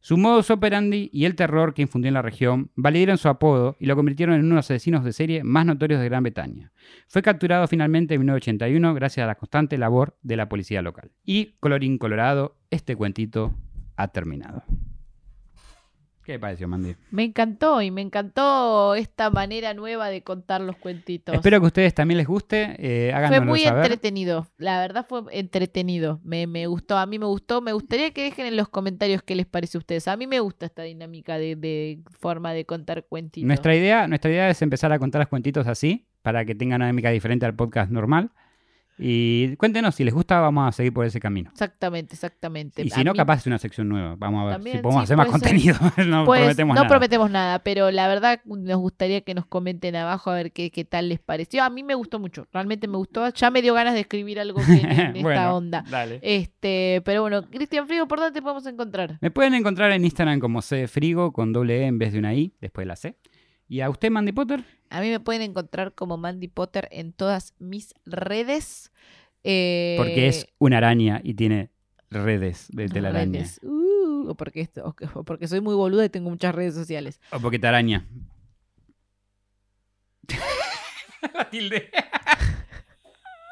Su 0.00 0.16
modus 0.16 0.50
operandi 0.50 1.10
y 1.12 1.24
el 1.24 1.34
terror 1.34 1.74
que 1.74 1.82
infundió 1.82 2.08
en 2.08 2.14
la 2.14 2.22
región 2.22 2.70
validaron 2.76 3.18
su 3.18 3.28
apodo 3.28 3.76
y 3.80 3.86
lo 3.86 3.96
convirtieron 3.96 4.36
en 4.36 4.42
uno 4.42 4.50
de 4.50 4.56
los 4.56 4.66
asesinos 4.70 5.04
de 5.04 5.12
serie 5.12 5.42
más 5.42 5.66
notorios 5.66 6.00
de 6.00 6.08
Gran 6.08 6.22
Bretaña. 6.22 6.72
Fue 7.08 7.20
capturado 7.20 7.66
finalmente 7.66 8.14
en 8.14 8.20
1981 8.20 8.94
gracias 8.94 9.24
a 9.24 9.26
la 9.26 9.34
constante 9.34 9.76
labor 9.76 10.16
de 10.22 10.36
la 10.36 10.48
policía 10.48 10.82
local. 10.82 11.10
Y, 11.24 11.56
colorín 11.60 11.98
colorado, 11.98 12.56
este 12.70 12.94
cuentito 12.94 13.54
ha 13.96 14.08
terminado. 14.08 14.62
¿Qué 16.28 16.34
le 16.34 16.40
pareció, 16.40 16.68
Mandy? 16.68 16.94
Me 17.10 17.24
encantó 17.24 17.80
y 17.80 17.90
me 17.90 18.02
encantó 18.02 18.94
esta 18.94 19.30
manera 19.30 19.72
nueva 19.72 20.10
de 20.10 20.20
contar 20.20 20.60
los 20.60 20.76
cuentitos. 20.76 21.34
Espero 21.34 21.58
que 21.58 21.64
a 21.64 21.68
ustedes 21.68 21.94
también 21.94 22.18
les 22.18 22.26
guste. 22.26 22.76
Eh, 22.78 23.14
fue 23.28 23.40
muy 23.40 23.60
saber. 23.60 23.84
entretenido. 23.84 24.46
La 24.58 24.78
verdad 24.78 25.06
fue 25.08 25.22
entretenido. 25.30 26.20
Me, 26.22 26.46
me, 26.46 26.66
gustó. 26.66 26.98
A 26.98 27.06
mí 27.06 27.18
me 27.18 27.24
gustó. 27.24 27.62
Me 27.62 27.72
gustaría 27.72 28.10
que 28.10 28.24
dejen 28.24 28.44
en 28.44 28.58
los 28.58 28.68
comentarios 28.68 29.22
qué 29.22 29.36
les 29.36 29.46
parece 29.46 29.78
a 29.78 29.80
ustedes. 29.80 30.06
A 30.06 30.18
mí 30.18 30.26
me 30.26 30.40
gusta 30.40 30.66
esta 30.66 30.82
dinámica 30.82 31.38
de, 31.38 31.56
de 31.56 32.00
forma 32.20 32.52
de 32.52 32.66
contar 32.66 33.06
cuentitos. 33.06 33.46
Nuestra 33.46 33.74
idea, 33.74 34.06
nuestra 34.06 34.30
idea 34.30 34.50
es 34.50 34.60
empezar 34.60 34.92
a 34.92 34.98
contar 34.98 35.20
los 35.20 35.28
cuentitos 35.28 35.66
así, 35.66 36.08
para 36.20 36.44
que 36.44 36.54
tengan 36.54 36.82
una 36.82 36.88
dinámica 36.88 37.08
diferente 37.08 37.46
al 37.46 37.54
podcast 37.54 37.90
normal. 37.90 38.32
Y 38.98 39.56
cuéntenos, 39.56 39.94
si 39.94 40.04
les 40.04 40.12
gusta, 40.12 40.40
vamos 40.40 40.68
a 40.68 40.72
seguir 40.72 40.92
por 40.92 41.06
ese 41.06 41.20
camino. 41.20 41.50
Exactamente, 41.52 42.14
exactamente. 42.14 42.82
Y 42.82 42.90
si 42.90 43.00
a 43.00 43.04
no, 43.04 43.12
mí... 43.12 43.16
capaz 43.16 43.36
es 43.36 43.46
una 43.46 43.58
sección 43.58 43.88
nueva. 43.88 44.16
Vamos 44.18 44.42
a 44.42 44.44
ver 44.46 44.54
También, 44.54 44.76
si 44.76 44.82
podemos 44.82 45.02
sí, 45.02 45.04
hacer 45.04 45.16
más 45.16 45.28
contenido. 45.28 45.76
no 46.06 46.24
pues, 46.24 46.40
prometemos 46.40 46.74
no 46.74 46.82
nada. 46.82 46.88
prometemos 46.88 47.30
nada, 47.30 47.58
pero 47.60 47.90
la 47.90 48.08
verdad 48.08 48.40
nos 48.44 48.78
gustaría 48.78 49.20
que 49.20 49.34
nos 49.34 49.46
comenten 49.46 49.94
abajo 49.96 50.30
a 50.30 50.34
ver 50.34 50.52
qué, 50.52 50.70
qué, 50.70 50.84
tal 50.84 51.08
les 51.08 51.20
pareció. 51.20 51.62
A 51.62 51.70
mí 51.70 51.82
me 51.82 51.94
gustó 51.94 52.18
mucho, 52.18 52.46
realmente 52.52 52.88
me 52.88 52.96
gustó. 52.96 53.28
Ya 53.32 53.50
me 53.50 53.62
dio 53.62 53.74
ganas 53.74 53.94
de 53.94 54.00
escribir 54.00 54.40
algo 54.40 54.60
que 54.64 54.72
en, 54.72 54.90
en 54.90 55.12
bueno, 55.22 55.30
esta 55.30 55.54
onda. 55.54 55.84
Dale. 55.88 56.20
Este, 56.22 57.02
pero 57.04 57.22
bueno, 57.22 57.42
Cristian 57.42 57.86
Frigo, 57.86 58.08
¿por 58.08 58.18
dónde 58.18 58.32
te 58.32 58.42
podemos 58.42 58.66
encontrar? 58.66 59.18
Me 59.20 59.30
pueden 59.30 59.54
encontrar 59.54 59.92
en 59.92 60.04
Instagram 60.04 60.40
como 60.40 60.62
C 60.62 60.88
Frigo 60.88 61.32
con 61.32 61.52
doble 61.52 61.82
E 61.82 61.86
en 61.86 61.98
vez 61.98 62.12
de 62.12 62.18
una 62.18 62.34
I, 62.34 62.54
después 62.60 62.84
de 62.84 62.88
la 62.88 62.96
C. 62.96 63.16
¿Y 63.68 63.80
a 63.80 63.90
usted, 63.90 64.10
Mandy 64.10 64.32
Potter? 64.32 64.64
A 64.90 65.00
mí 65.00 65.10
me 65.10 65.20
pueden 65.20 65.42
encontrar 65.42 65.94
como 65.94 66.16
Mandy 66.16 66.48
Potter 66.48 66.88
en 66.90 67.12
todas 67.12 67.54
mis 67.58 67.94
redes. 68.06 68.90
Eh, 69.44 69.94
porque 69.98 70.26
es 70.28 70.46
una 70.58 70.78
araña 70.78 71.20
y 71.22 71.34
tiene 71.34 71.70
redes 72.10 72.68
de 72.70 72.88
telaraña. 72.88 73.40
Redes. 73.40 73.60
Uh, 73.62 74.30
o, 74.30 74.34
porque, 74.34 74.68
o, 74.82 74.94
o 75.14 75.24
porque 75.24 75.46
soy 75.46 75.60
muy 75.60 75.74
boluda 75.74 76.04
y 76.04 76.08
tengo 76.08 76.30
muchas 76.30 76.54
redes 76.54 76.74
sociales. 76.74 77.20
O 77.30 77.40
porque 77.40 77.58
te 77.58 77.66
araña. 77.66 78.06
La 81.34 81.50
tilde. 81.50 81.90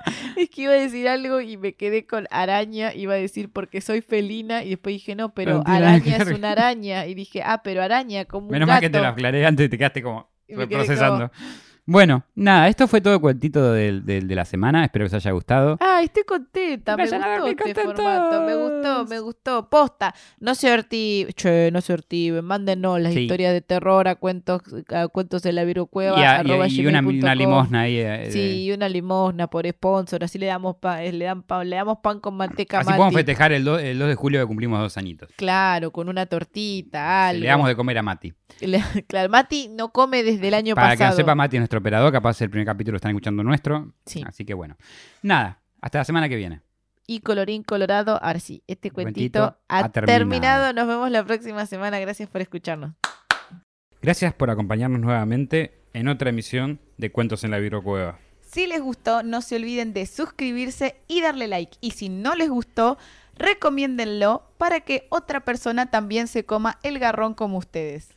Es 0.37 0.51
que 0.51 0.63
iba 0.63 0.73
a 0.73 0.77
decir 0.77 1.09
algo 1.09 1.41
y 1.41 1.57
me 1.57 1.75
quedé 1.75 2.07
con 2.07 2.27
araña, 2.31 2.95
iba 2.95 3.15
a 3.15 3.17
decir 3.17 3.51
porque 3.51 3.81
soy 3.81 4.01
felina 4.01 4.65
y 4.65 4.71
después 4.71 4.95
dije 4.95 5.15
no, 5.15 5.35
pero, 5.35 5.63
araña 5.67 6.17
es 6.17 6.29
una 6.29 6.53
araña 6.53 7.07
y 7.07 7.15
dije, 7.15 7.43
ah, 7.45 7.63
pero 7.63 7.83
araña 7.83 8.25
como 8.25 8.47
un 8.47 8.53
Menos 8.53 8.67
gato. 8.67 8.75
mal 8.75 8.81
que 8.81 8.91
te 8.91 8.99
lo 8.99 9.07
aclaré 9.07 9.47
antes 9.47 9.67
y 9.67 9.69
te 9.69 9.79
quedaste 9.79 10.03
como 10.03 10.29
procesando. 10.71 11.31
Como, 11.31 11.66
Bueno, 11.89 12.25
nada, 12.35 12.67
esto 12.67 12.89
fue 12.89 13.01
todo 13.01 13.15
el 13.15 13.21
cuentito 13.21 13.73
de, 13.73 14.01
de, 14.01 14.35
la 14.35 14.45
semana. 14.45 14.85
Espero 14.85 15.05
que 15.05 15.07
os 15.07 15.15
haya 15.15 15.31
gustado. 15.31 15.77
Ay, 15.79 16.07
estoy 16.07 16.25
contenta. 16.25 16.97
Me 16.97 17.05
gustó 17.05 17.47
este 17.47 17.75
formato. 17.75 18.43
Me 18.43 18.57
gustó, 18.57 19.07
me 19.07 19.21
gustó. 19.21 19.71
Posta. 19.71 20.13
No 20.41 20.57
se 20.57 20.73
ortiven. 20.73 21.33
Che, 21.33 21.71
no 21.71 21.81
se 21.81 21.93
ortiven. 21.93 22.45
Mándenos 22.45 23.01
las 23.01 23.15
historias 23.15 23.53
de 23.53 23.61
terror 23.61 24.09
a 24.09 24.17
cuentos, 24.17 24.63
a 24.93 25.07
cuentos 25.07 25.43
de 25.43 25.53
la 25.53 25.63
virocueva. 25.63 26.17
Y, 26.45 26.81
y, 26.81 26.87
una, 26.87 27.37
limosna 27.37 27.83
ahí. 27.83 27.99
Eh, 27.99 28.31
sí, 28.33 28.73
una 28.73 28.89
limosna 28.89 29.47
por 29.47 29.65
sponsor. 29.69 30.25
Así 30.25 30.41
le 30.41 30.47
damos 30.47 30.79
pan, 30.79 31.03
eh, 31.03 31.13
le, 31.13 31.25
dan 31.25 31.45
pan, 31.45 31.71
le 31.71 31.77
damos 31.77 31.99
pan 31.99 32.19
con 32.19 32.37
manteca 32.37 32.81
Así 32.81 32.89
podemos 32.89 33.15
festejar 33.15 33.53
el 33.53 33.65
2, 33.65 33.81
el 33.83 33.99
2 34.01 34.09
de 34.09 34.15
julio 34.17 34.41
que 34.41 34.47
cumplimos 34.47 34.81
dos 34.81 34.97
añitos. 34.97 35.29
Claro, 35.37 35.93
con 35.93 36.09
una 36.09 36.27
tortita, 36.27 37.29
algo. 37.29 37.43
Le 37.43 37.47
damos 37.47 37.69
de 37.69 37.77
comer 37.77 37.99
a 37.99 38.03
Mati. 38.03 38.33
claro, 39.07 39.29
Mati 39.29 39.69
no 39.69 39.93
come 39.93 40.25
desde 40.25 40.49
el 40.49 40.55
año 40.55 40.75
pasado. 40.75 40.97
Para 40.97 40.97
que 40.97 41.11
no 41.11 41.17
sepa, 41.17 41.35
Mati 41.37 41.57
es 41.57 41.61
nuestro 41.61 41.76
operador, 41.79 42.13
capaz 42.13 42.41
el 42.43 42.51
primer 42.51 42.67
capítulo 42.67 42.97
están 42.97 43.11
escuchando 43.11 43.43
nuestro. 43.43 43.93
Sí. 44.05 44.23
Así 44.27 44.45
que 44.45 44.55
bueno. 44.55 44.77
Nada, 45.23 45.61
hasta 45.81 45.99
la 45.99 46.05
semana 46.05 46.29
que 46.29 46.37
viene. 46.37 46.61
Y 47.07 47.21
colorín 47.21 47.63
colorado, 47.63 48.19
ahora 48.23 48.41
sí, 48.41 48.65
este 48.67 48.91
cuentito, 48.91 49.57
ha, 49.69 49.89
terminado. 49.91 50.73
Nos 50.73 50.89
vemos 50.89 51.11
la 51.11 51.25
próxima 51.25 51.65
semana. 51.67 52.01
Gracias 52.01 52.29
por 52.29 52.41
escucharnos. 52.41 52.95
Gracias 54.03 54.35
por 54.35 54.51
acompañarnos 54.51 55.01
nuevamente 55.01 55.83
en 55.93 56.09
otra 56.09 56.31
emisión 56.31 56.81
de 56.99 57.11
Cuentos 57.11 57.45
en 57.45 57.53
la 57.53 57.83
Cueva. 57.83 58.19
Si 58.41 58.67
les 58.67 58.81
gustó, 58.81 59.23
no 59.23 59.43
se 59.43 59.57
olviden 59.57 59.93
de 59.93 60.07
suscribirse 60.07 60.97
y 61.09 61.21
darle 61.21 61.47
like. 61.47 61.77
Y 61.81 61.93
si 61.93 62.09
no 62.09 62.35
les 62.35 62.49
gustó, 62.49 62.99
recomiéndenlo 63.35 64.51
para 64.59 64.81
que 64.81 65.07
otra 65.11 65.45
persona 65.45 65.91
también 65.91 66.27
se 66.29 66.45
coma 66.45 66.79
el 66.83 66.99
garrón 66.99 67.35
como 67.35 67.59
ustedes. 67.59 68.09